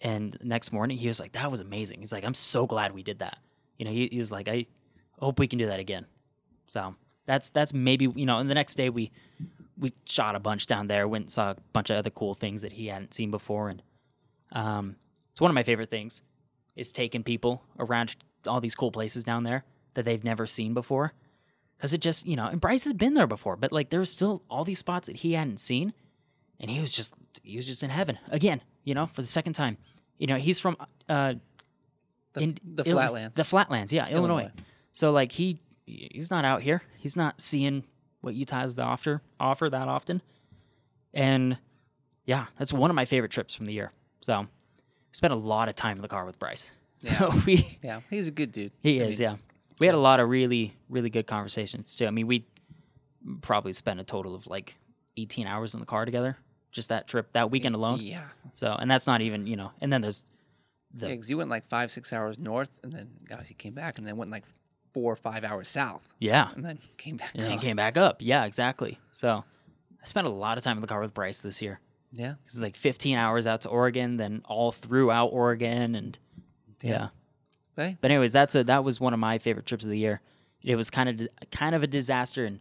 [0.00, 2.00] and next morning he was like, that was amazing.
[2.00, 3.38] He's like, I'm so glad we did that.
[3.78, 4.66] You know, he, he was like, I
[5.18, 6.06] hope we can do that again.
[6.68, 6.94] So
[7.26, 8.38] that's that's maybe you know.
[8.38, 9.10] And the next day we
[9.78, 12.62] we shot a bunch down there, went and saw a bunch of other cool things
[12.62, 13.82] that he hadn't seen before, and
[14.52, 14.96] um,
[15.32, 16.22] it's one of my favorite things
[16.76, 18.16] is taking people around
[18.46, 19.64] all these cool places down there
[19.94, 21.12] that they've never seen before.
[21.76, 24.10] Because it just you know, and Bryce had been there before, but like there was
[24.10, 25.92] still all these spots that he hadn't seen,
[26.60, 28.60] and he was just he was just in heaven again.
[28.84, 29.78] You know, for the second time.
[30.18, 30.76] You know, he's from
[31.08, 31.34] uh,
[32.34, 33.36] The, in the flatlands.
[33.36, 34.42] The flatlands, yeah, Illinois.
[34.42, 34.52] Illinois.
[34.92, 36.82] So like he he's not out here.
[36.98, 37.84] He's not seeing
[38.20, 40.22] what Utah has to offer offer that often.
[41.12, 41.58] And
[42.24, 43.92] yeah, that's one of my favorite trips from the year.
[44.20, 44.46] So we
[45.12, 46.70] spent a lot of time in the car with Bryce.
[47.04, 47.42] So Yeah.
[47.44, 48.72] we yeah, he's a good dude.
[48.82, 49.36] he I is, mean, yeah.
[49.78, 52.06] We had a lot of really, really good conversations too.
[52.06, 52.46] I mean, we
[53.42, 54.76] probably spent a total of like
[55.18, 56.38] 18 hours in the car together,
[56.72, 57.98] just that trip, that weekend alone.
[58.00, 58.24] Yeah.
[58.54, 60.24] So, and that's not even, you know, and then there's
[60.94, 63.74] the Yeah, 'cause you went like five, six hours north, and then guys obviously came
[63.74, 64.44] back, and then went like
[64.94, 67.30] four or five hours south, yeah, and then came back.
[67.34, 67.60] and up.
[67.60, 68.16] came back up.
[68.20, 68.98] Yeah, exactly.
[69.12, 69.44] So
[70.02, 71.80] I spent a lot of time in the car with Bryce this year.
[72.12, 72.34] Yeah.
[72.46, 76.18] It's like 15 hours out to Oregon, then all throughout Oregon, and
[76.80, 77.08] yeah.
[77.76, 80.20] Hey, But anyways, that's a that was one of my favorite trips of the year.
[80.62, 82.60] It was kind of kind of a disaster and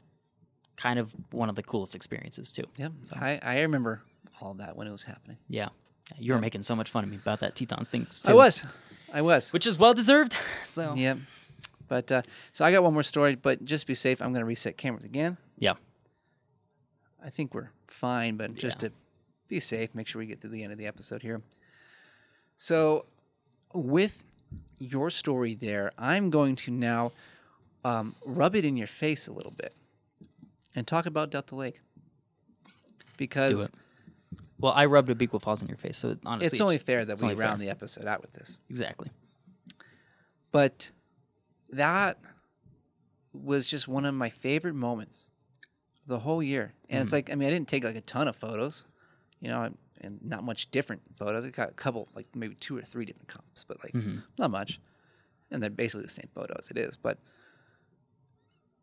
[0.75, 2.63] kind of one of the coolest experiences too.
[2.77, 2.89] yeah.
[3.13, 4.01] I, I remember
[4.41, 5.37] all that when it was happening.
[5.47, 5.69] Yeah,
[6.17, 8.07] you were making so much fun of me about that Tetons thing.
[8.09, 8.65] Too, I was.
[9.13, 9.53] I was.
[9.53, 10.35] which is well deserved.
[10.63, 11.19] So Yep.
[11.93, 12.21] But uh,
[12.53, 14.19] so I got one more story, but just be safe.
[14.19, 15.37] I'm going to reset cameras again.
[15.59, 15.75] yeah,
[17.23, 18.89] I think we're fine, but just Yeah.
[18.89, 18.95] to
[19.47, 21.43] be safe, make sure we get to the end of the episode here.
[22.57, 23.05] So,
[23.75, 24.23] with
[24.79, 27.11] your story there, I'm going to now
[27.85, 29.75] um, rub it in your face a little bit
[30.75, 31.79] and talk about Delta Lake
[33.17, 33.69] because.
[34.59, 37.23] Well, I rubbed Abiqua Falls in your face, so honestly, it's only fair that we
[37.25, 37.49] only fair.
[37.49, 38.57] round the episode out with this.
[38.67, 39.11] exactly.
[40.51, 40.89] But
[41.77, 42.17] that
[43.33, 45.29] was just one of my favorite moments
[46.05, 46.73] the whole year.
[46.89, 47.03] And Mm-hmm.
[47.03, 48.85] it's like, I mean, I didn't take like a ton of photos,
[49.39, 51.45] you know, and not much different photos.
[51.45, 54.19] I got a couple, like maybe two or three different comps, but like Mm-hmm.
[54.37, 54.79] not much.
[55.49, 56.95] And they're basically the same photo as it is.
[56.97, 57.19] But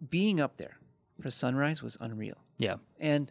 [0.09, 0.77] being up there
[1.21, 2.39] for sunrise was unreal.
[2.59, 3.31] Yeah, And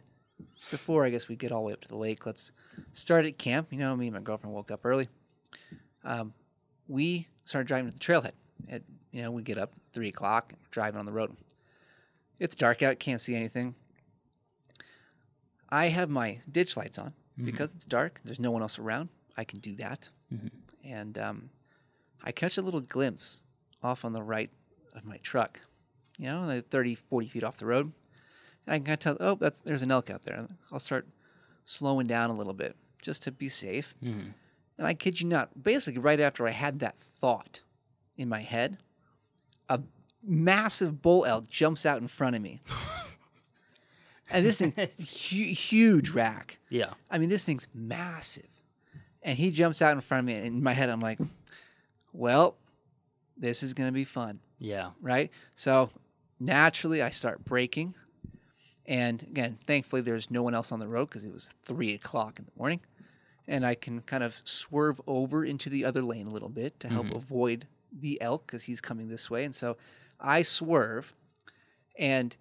[0.70, 2.52] before I guess we get all the way up to the lake, let's
[2.92, 3.68] start at camp.
[3.72, 5.08] You know, me and my girlfriend woke up early.
[6.04, 6.32] Um,
[6.88, 8.32] we started driving to the trailhead.
[8.68, 8.82] At
[9.12, 11.36] you know, we get up three o'clock, driving on the road.
[12.38, 13.74] It's dark out, can't see anything.
[15.68, 17.44] I have my ditch lights on mm-hmm.
[17.44, 18.20] because it's dark.
[18.24, 19.08] There's no one else around.
[19.36, 20.48] I can do that, mm-hmm.
[20.84, 21.50] and um,
[22.22, 23.42] I catch a little glimpse
[23.82, 24.50] off on the right
[24.94, 25.60] of my truck.
[26.18, 27.92] You know, like 30, 40 feet off the road.
[28.66, 30.46] And I can kind of tell, oh, that's there's an elk out there.
[30.70, 31.06] I'll start
[31.64, 33.94] slowing down a little bit just to be safe.
[34.04, 34.30] Mm-hmm.
[34.78, 37.62] And I kid you not, basically right after I had that thought
[38.16, 38.78] in my head,
[39.70, 39.80] a
[40.22, 42.60] massive bull elk jumps out in front of me.
[44.30, 46.58] and this thing, hu- huge rack.
[46.68, 48.44] yeah, I mean, this thing's massive.
[49.22, 50.34] And he jumps out in front of me.
[50.34, 51.18] And in my head, I'm like,
[52.12, 52.56] well,
[53.36, 55.30] this is going to be fun yeah, right?
[55.56, 55.90] So
[56.38, 57.94] naturally, I start braking,
[58.86, 62.38] And again, thankfully, there's no one else on the road because it was three o'clock
[62.38, 62.80] in the morning.
[63.48, 66.88] And I can kind of swerve over into the other lane a little bit to
[66.88, 67.16] help mm-hmm.
[67.16, 69.44] avoid the elk because he's coming this way.
[69.44, 69.76] And so
[70.20, 71.14] I swerve.
[71.98, 72.36] And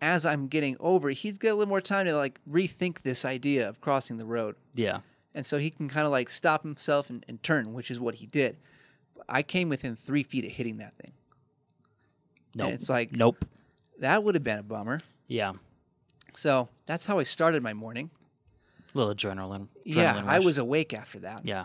[0.00, 3.68] as I'm getting over, he's got a little more time to like rethink this idea
[3.68, 4.56] of crossing the road.
[4.74, 5.00] Yeah.
[5.34, 8.16] And so he can kind of like stop himself and, and turn, which is what
[8.16, 8.56] he did.
[9.28, 11.12] I came within three feet of hitting that thing.
[12.54, 12.72] Nope.
[12.72, 13.44] it's like- nope.
[13.98, 15.00] That would have been a bummer.
[15.26, 15.54] Yeah.
[16.34, 18.10] So that's how I started my morning.
[18.92, 19.68] little adrenaline.
[19.84, 21.46] yeah, adrenaline I was awake after that.
[21.46, 21.64] Yeah.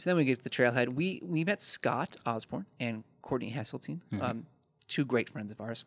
[0.00, 0.94] So then we get to the trailhead.
[0.94, 4.46] We we met Scott Osborne and Courtney Hasseltine, um,
[4.88, 5.84] two great friends of ours,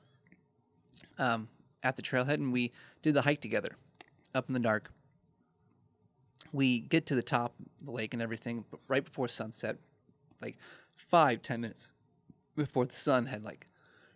[1.18, 1.48] um,
[1.82, 3.76] at the trailhead, and we did the hike together,
[4.36, 4.92] up in the dark.
[6.52, 9.78] We get to the top of the lake and everything, but right before sunset,
[10.44, 10.58] like
[10.96, 11.88] five ten minutes
[12.56, 13.66] before the sun had like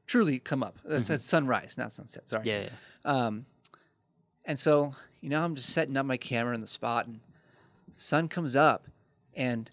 [0.05, 0.77] truly come up.
[0.85, 2.29] That's that's sunrise, not sunset.
[2.29, 2.43] Sorry.
[2.45, 2.65] Yeah.
[2.65, 2.69] yeah.
[3.03, 3.47] Um,
[4.45, 7.21] and so, you know, I'm just setting up my camera in the spot, and
[7.95, 8.85] sun comes up
[9.35, 9.71] and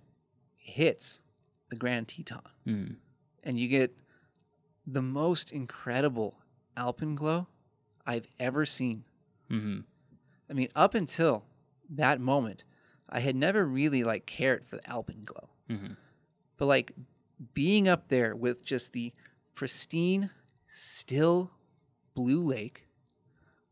[0.65, 1.23] hits
[1.69, 2.97] the Grand Teton, Mm.
[3.43, 3.97] and you get
[4.87, 6.41] the most incredible
[6.77, 7.47] alpenglow
[8.07, 9.05] I've ever seen.
[9.49, 9.81] hmm
[10.49, 11.45] I mean, up until
[11.89, 12.65] that moment,
[13.09, 15.93] I had never really like cared for the alpenglow, hmm
[16.57, 16.93] but like
[17.53, 19.13] being up there with just the
[19.55, 20.31] pristine,
[20.71, 21.51] still
[22.15, 22.87] blue lake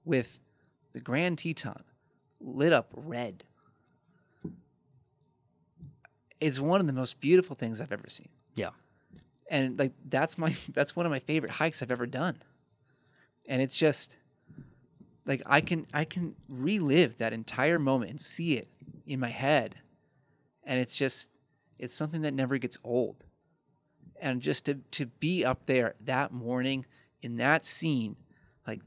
[0.05, 0.39] with
[0.93, 1.85] the Grand Teton
[2.41, 3.45] lit up red
[6.43, 8.29] is one of the most beautiful things I've ever seen.
[8.55, 8.71] Yeah.
[9.51, 12.43] And like that's my that's one of my favorite hikes I've ever done.
[13.49, 14.17] And it's just
[15.25, 18.69] like I can I can relive that entire moment and see it
[19.07, 19.77] in my head.
[20.65, 21.31] And it's just
[21.79, 23.25] it's something that never gets old.
[24.21, 26.87] And just to to be up there that morning
[27.21, 28.17] in that scene,
[28.67, 28.81] like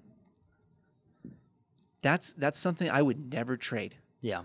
[2.02, 3.96] that's that's something I would never trade.
[4.22, 4.42] Yeah.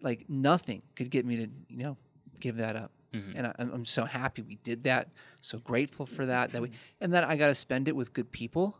[0.00, 1.96] Like nothing could get me to you know
[2.42, 2.90] give that up.
[3.14, 3.32] Mhm.
[3.34, 5.08] And I, I'm I'm so happy we did that.
[5.40, 6.52] So grateful for that.
[6.52, 6.70] That we
[7.00, 8.76] and that I got to spend it with good people.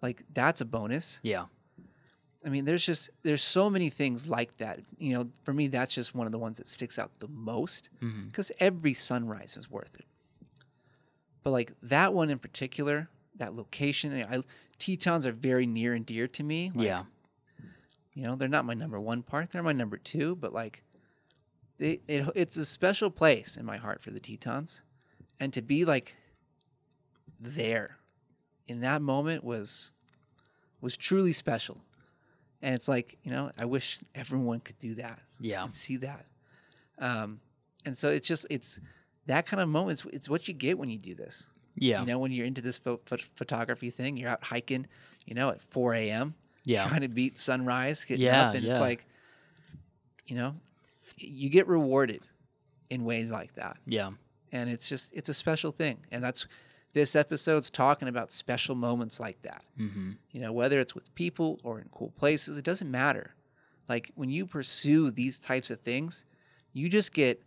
[0.00, 1.20] Like that's a bonus.
[1.22, 1.46] Yeah.
[2.46, 4.80] I mean, there's just there's so many things like that.
[4.98, 7.88] You know, for me, that's just one of the ones that sticks out the most
[8.26, 10.04] because every sunrise is worth it.
[11.42, 14.42] But like that one in particular, that location, I,
[14.78, 16.70] Tetons are very near and dear to me.
[16.74, 17.02] Like, yeah.
[18.14, 20.36] you know, they're not my number one park; they're my number two.
[20.36, 20.82] But like,
[21.78, 24.82] it, it it's a special place in my heart for the Tetons,
[25.40, 26.14] and to be like
[27.40, 27.96] there
[28.66, 29.92] in that moment was
[30.80, 31.78] was truly special.
[32.62, 35.64] And it's like you know, I wish everyone could do that Yeah.
[35.64, 36.26] and see that.
[36.98, 37.40] Um,
[37.84, 38.80] and so it's just it's
[39.26, 40.04] that kind of moment.
[40.04, 41.46] It's, it's what you get when you do this.
[41.76, 42.00] Yeah.
[42.00, 44.86] You know, when you're into this pho- pho- photography thing, you're out hiking,
[45.26, 46.34] you know, at 4 a.m.
[46.64, 46.86] Yeah.
[46.88, 48.70] trying to beat sunrise, getting Yeah, up, and yeah.
[48.70, 49.04] it's like,
[50.26, 50.54] you know,
[51.16, 52.22] you get rewarded
[52.90, 54.10] in ways like that, Yeah.
[54.52, 56.46] and it's just it's a special thing, and that's
[56.92, 59.64] this episode's talking about special moments like that.
[59.76, 63.34] hmm You know, whether it's with people or in cool places, it doesn't matter.
[63.88, 66.24] Like when you pursue these types of things,
[66.72, 67.42] you just get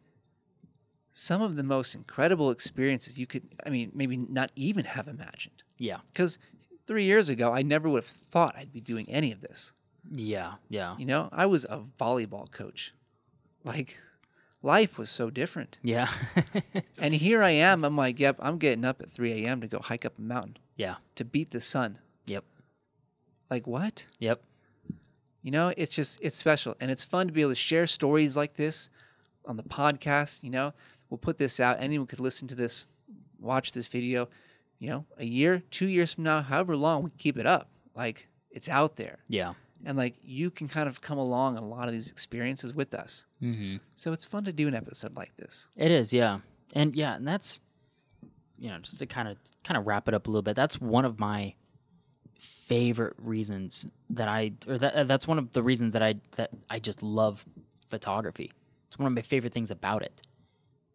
[1.13, 5.63] some of the most incredible experiences you could, I mean, maybe not even have imagined.
[5.79, 5.99] Yeah.
[6.07, 6.37] Because
[6.85, 9.73] three years ago, I never would have thought I'd be doing any of this.
[10.11, 10.55] Yeah.
[10.69, 10.95] Yeah.
[10.99, 12.93] You know, I was a volleyball coach.
[13.67, 13.97] Like,
[14.61, 15.77] life was so different.
[15.83, 16.09] Yeah.
[16.99, 17.83] And here I am.
[17.83, 19.61] I'm like, yep, I'm getting up at 3 a.m.
[19.61, 20.95] to go hike up a mountain yeah.
[21.15, 21.99] to beat the sun.
[22.25, 22.43] Yep.
[23.51, 24.07] Like, what?
[24.19, 24.41] Yep.
[25.43, 28.35] You know, it's just it's special and it's fun to be able to share stories
[28.35, 28.89] like this
[29.45, 30.73] on the podcast, you know.
[31.09, 31.77] We'll put this out.
[31.79, 32.87] Anyone could listen to this,
[33.39, 34.27] watch this video,
[34.79, 37.69] you know, a year, 2 years from now, however long we keep it up.
[37.95, 39.19] Like it's out there.
[39.29, 39.53] Yeah.
[39.85, 42.93] And like you can kind of come along on a lot of these experiences with
[42.93, 43.25] us.
[43.39, 45.67] hmm So it's fun to do an episode like this.
[45.75, 46.39] It is, yeah,
[46.73, 47.59] and yeah, and that's
[48.57, 50.55] you know just to kind of kind of wrap it up a little bit.
[50.55, 51.53] That's one of my
[52.39, 56.49] favorite reasons that I or that uh, that's one of the reasons that I that
[56.69, 57.45] I just love
[57.89, 58.51] photography.
[58.87, 60.21] It's one of my favorite things about it.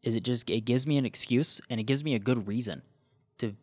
[0.02, 2.82] Is it just it gives me an excuse and it gives me a good reason
[3.38, 3.54] to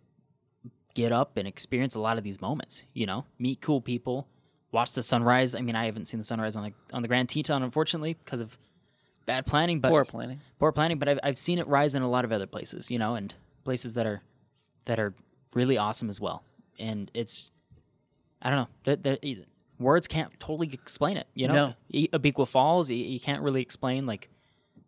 [0.94, 2.84] get up and experience a lot of these moments.
[2.94, 4.28] You know, meet cool people,
[4.72, 5.56] watch the sunrise.
[5.56, 8.42] I mean, I haven't seen the sunrise on the on the Grand Teton unfortunately because
[8.42, 8.58] of
[9.26, 10.42] bad planning, but Poor planning.
[10.60, 12.98] poor planning, but I've, I've seen it rise in a lot of other places, you
[13.00, 14.22] know, and places that are
[14.86, 15.14] that are
[15.54, 16.44] really awesome as well.
[16.80, 17.52] And it's,
[18.42, 19.46] I don't know, that that-
[19.80, 21.28] words can't totally explain it.
[21.36, 22.08] You know, No.
[22.18, 24.30] Abiqua Falls, you, you can't really explain like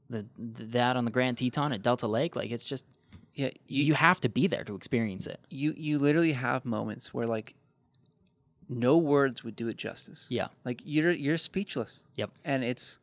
[0.09, 2.35] the, the that on the Grand Teton at Delta Lake.
[2.35, 2.85] Like it's just
[3.35, 5.39] Yeah, you, you, you have to be there to experience it.
[5.49, 7.53] you you literally have moments where like
[8.71, 10.27] no words would do it justice.
[10.29, 10.47] Yeah.
[10.65, 12.05] Like you're you're speechless.
[12.15, 12.31] Yep.
[12.45, 12.97] And it's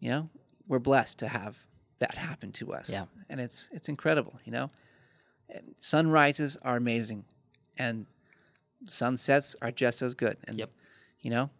[0.00, 0.28] you know,
[0.66, 1.56] we're blessed to have
[2.00, 2.90] that happen to us.
[2.90, 3.04] Yeah.
[3.30, 4.70] And it's it's incredible, you know.
[5.48, 7.24] And sunrises are amazing
[7.78, 8.06] and
[8.86, 10.36] sunsets are just as good.
[10.46, 10.70] And Yep.
[11.20, 11.50] you know,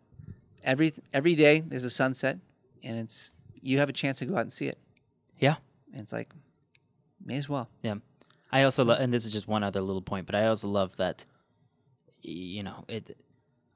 [0.62, 2.38] every every day there's a sunset
[2.82, 4.78] and it's you have a chance to go out and see it.
[5.38, 5.56] Yeah.
[5.92, 6.30] And it's like
[7.24, 7.68] may as well.
[7.82, 7.96] Yeah.
[8.52, 10.96] I also love, and this is just one other little point, but I also love
[10.98, 11.24] that,
[12.24, 13.16] you know, it.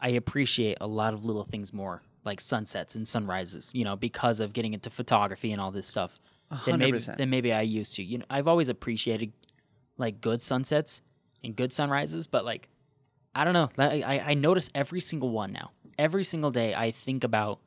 [0.00, 4.40] I appreciate a lot of little things more, like sunsets and sunrises, you know, because
[4.40, 6.18] of getting into photography and all this stuff.
[6.64, 7.16] Than maybe 100%.
[7.18, 8.02] than maybe I used to.
[8.02, 9.32] You know, I've always appreciated
[9.98, 11.02] like good sunsets
[11.44, 12.68] and good sunrises, but like,
[13.34, 13.68] I don't know.
[13.76, 15.72] I, I notice every single one now.
[15.98, 17.58] Every single day, I think about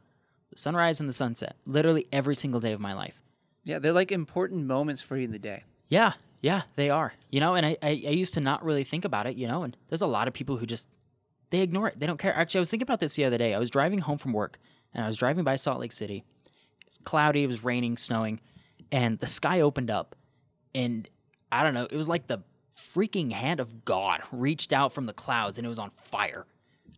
[0.49, 1.55] the sunrise and the sunset.
[1.65, 3.21] Literally every single day of my life.
[3.63, 5.63] Yeah, they're like important moments for you in the day.
[5.87, 7.13] Yeah, yeah, they are.
[7.29, 9.63] You know, and I, I, I used to not really think about it, you know,
[9.63, 10.89] and there's a lot of people who just
[11.51, 11.99] they ignore it.
[11.99, 12.35] They don't care.
[12.35, 13.53] Actually, I was thinking about this the other day.
[13.53, 14.57] I was driving home from work
[14.93, 16.23] and I was driving by Salt Lake City.
[16.81, 18.39] It was cloudy, it was raining, snowing,
[18.91, 20.15] and the sky opened up
[20.73, 21.07] and
[21.51, 22.43] I don't know, it was like the
[22.75, 26.47] freaking hand of God reached out from the clouds and it was on fire.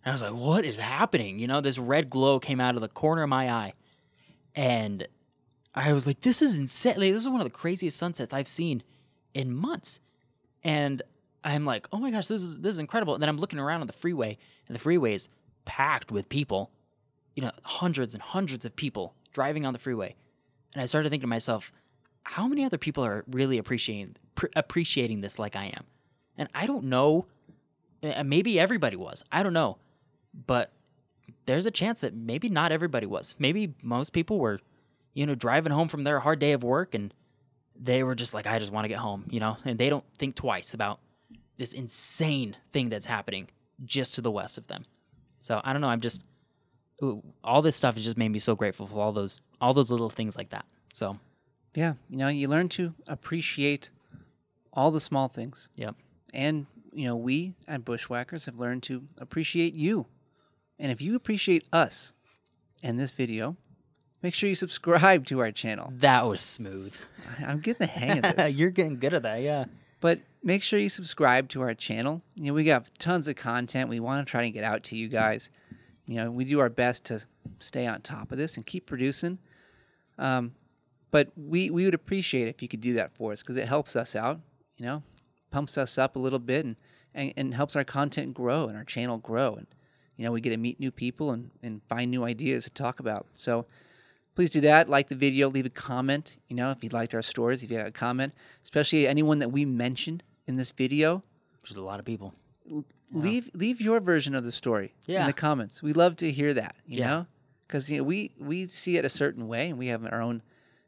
[0.06, 2.82] And I was like, "What is happening?" You know, this red glow came out of
[2.82, 3.74] the corner of my eye.
[4.56, 5.08] And
[5.74, 6.96] I was like, this is insane.
[6.98, 8.84] Like, this is one of the craziest sunsets I've seen
[9.34, 10.00] in months.
[10.64, 11.02] And
[11.44, 13.14] I'm like, oh my gosh, this is this is incredible.
[13.14, 15.30] And then I'm looking around on the freeway, and the freeway is
[15.66, 16.72] packed with people,
[17.36, 20.16] you know, hundreds and hundreds of people driving on the freeway.
[20.74, 21.72] And I started thinking to myself,
[22.24, 25.84] how many other people are really appreciating pr- appreciating this like I am?
[26.38, 27.26] And I don't know.
[28.02, 29.24] Maybe everybody was.
[29.32, 29.78] I don't know.
[30.48, 30.72] But
[31.46, 33.36] there's a chance that maybe not everybody was.
[33.38, 34.60] Maybe most people were,
[35.14, 37.14] you know, driving home from their hard day of work and
[37.80, 40.06] they were just like, I just want to get home, you know, and they don't
[40.18, 41.00] think twice about
[41.58, 43.50] this insane thing that's happening
[43.86, 44.86] just to the west of them.
[45.40, 45.88] So I don't know.
[45.90, 46.24] I'm just
[47.44, 50.10] all this stuff has just made me so grateful for all those all those little
[50.10, 50.66] things like that.
[50.94, 51.20] So
[51.76, 53.90] Yeah, you know, you learn to appreciate
[54.72, 55.70] all the small things.
[55.76, 55.96] yep,
[56.34, 60.06] And, you know, we at Bushwhackers have learned to appreciate you.
[60.80, 62.14] And if you appreciate us
[62.82, 63.56] and this video,
[64.24, 65.94] make sure you subscribe to our channel.
[65.98, 66.96] that was smooth.
[67.46, 68.56] I'm getting the hang of this.
[68.56, 69.66] You're getting good at that, yeah.
[70.00, 72.22] But make sure you subscribe to our channel.
[72.36, 74.98] You know, we got tons of content we want to try to get out to
[74.98, 75.52] you guys.
[76.06, 77.24] You know, we do our best to
[77.60, 79.40] stay on top of this and keep producing.
[80.18, 80.54] Um,
[81.12, 83.68] but we, we would appreciate it if you could do that for us because it
[83.68, 84.40] helps us out,
[84.78, 85.04] you know,
[85.52, 86.76] pumps us up a little bit and,
[87.14, 89.56] and, and helps our content grow and our channel grow.
[89.56, 89.68] And,
[90.18, 93.00] you know, we get to meet new people and, and find new ideas to talk
[93.00, 93.28] about.
[93.36, 93.66] So
[94.36, 94.88] please do that.
[94.90, 96.38] Like the video, leave a comment.
[96.50, 99.50] You know, if you liked our stories, if you got a comment, especially anyone that
[99.52, 101.24] we mentioned in this video,
[101.62, 102.34] Which is a lot of people.
[103.12, 105.82] leave leave your version of the story in the comments.
[105.84, 106.76] We love to hear that.
[106.86, 107.08] You Yeah.
[107.08, 107.26] know,
[107.68, 110.42] because you know we we see it a certain way and we have our own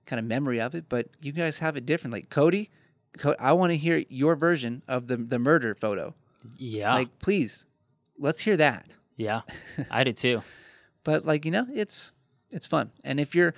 [0.06, 2.14] kind of memory of it, but you guys have it different.
[2.14, 2.70] Like Cody,
[3.18, 6.14] Co- I want to hear your version of the the murder photo.
[6.58, 6.94] Yeah.
[6.94, 7.66] Like, please,
[8.20, 8.98] let's hear that.
[9.18, 9.42] yeah.
[9.92, 10.44] I did too.
[11.04, 12.12] but like you know it's
[12.56, 12.92] it's fun.
[13.04, 13.54] And if you're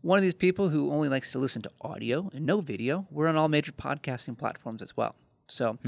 [0.00, 3.28] one of these people who only likes to listen to audio and no video we're
[3.28, 5.14] on all major podcasting platforms as well.
[5.46, 5.78] So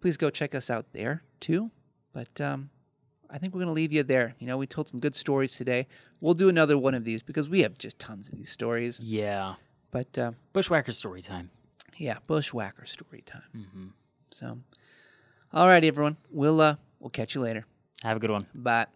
[0.00, 1.70] please go check us out there too.
[2.12, 2.70] But um,
[3.34, 4.34] i think we're going to leave you there.
[4.40, 5.86] You know we told some good stories today.
[6.20, 8.98] We'll do another one of these because we have just tons of these stories.
[9.00, 9.54] Yeah.
[9.90, 11.50] but uh, Bushwhacker story time.
[11.96, 13.94] yeah bushwhacker story time.
[14.38, 14.58] So
[15.52, 16.16] all right everyone.
[16.30, 17.64] We'll uh, we'll catch you later.
[18.02, 18.46] Have a good one.
[18.54, 18.86] bye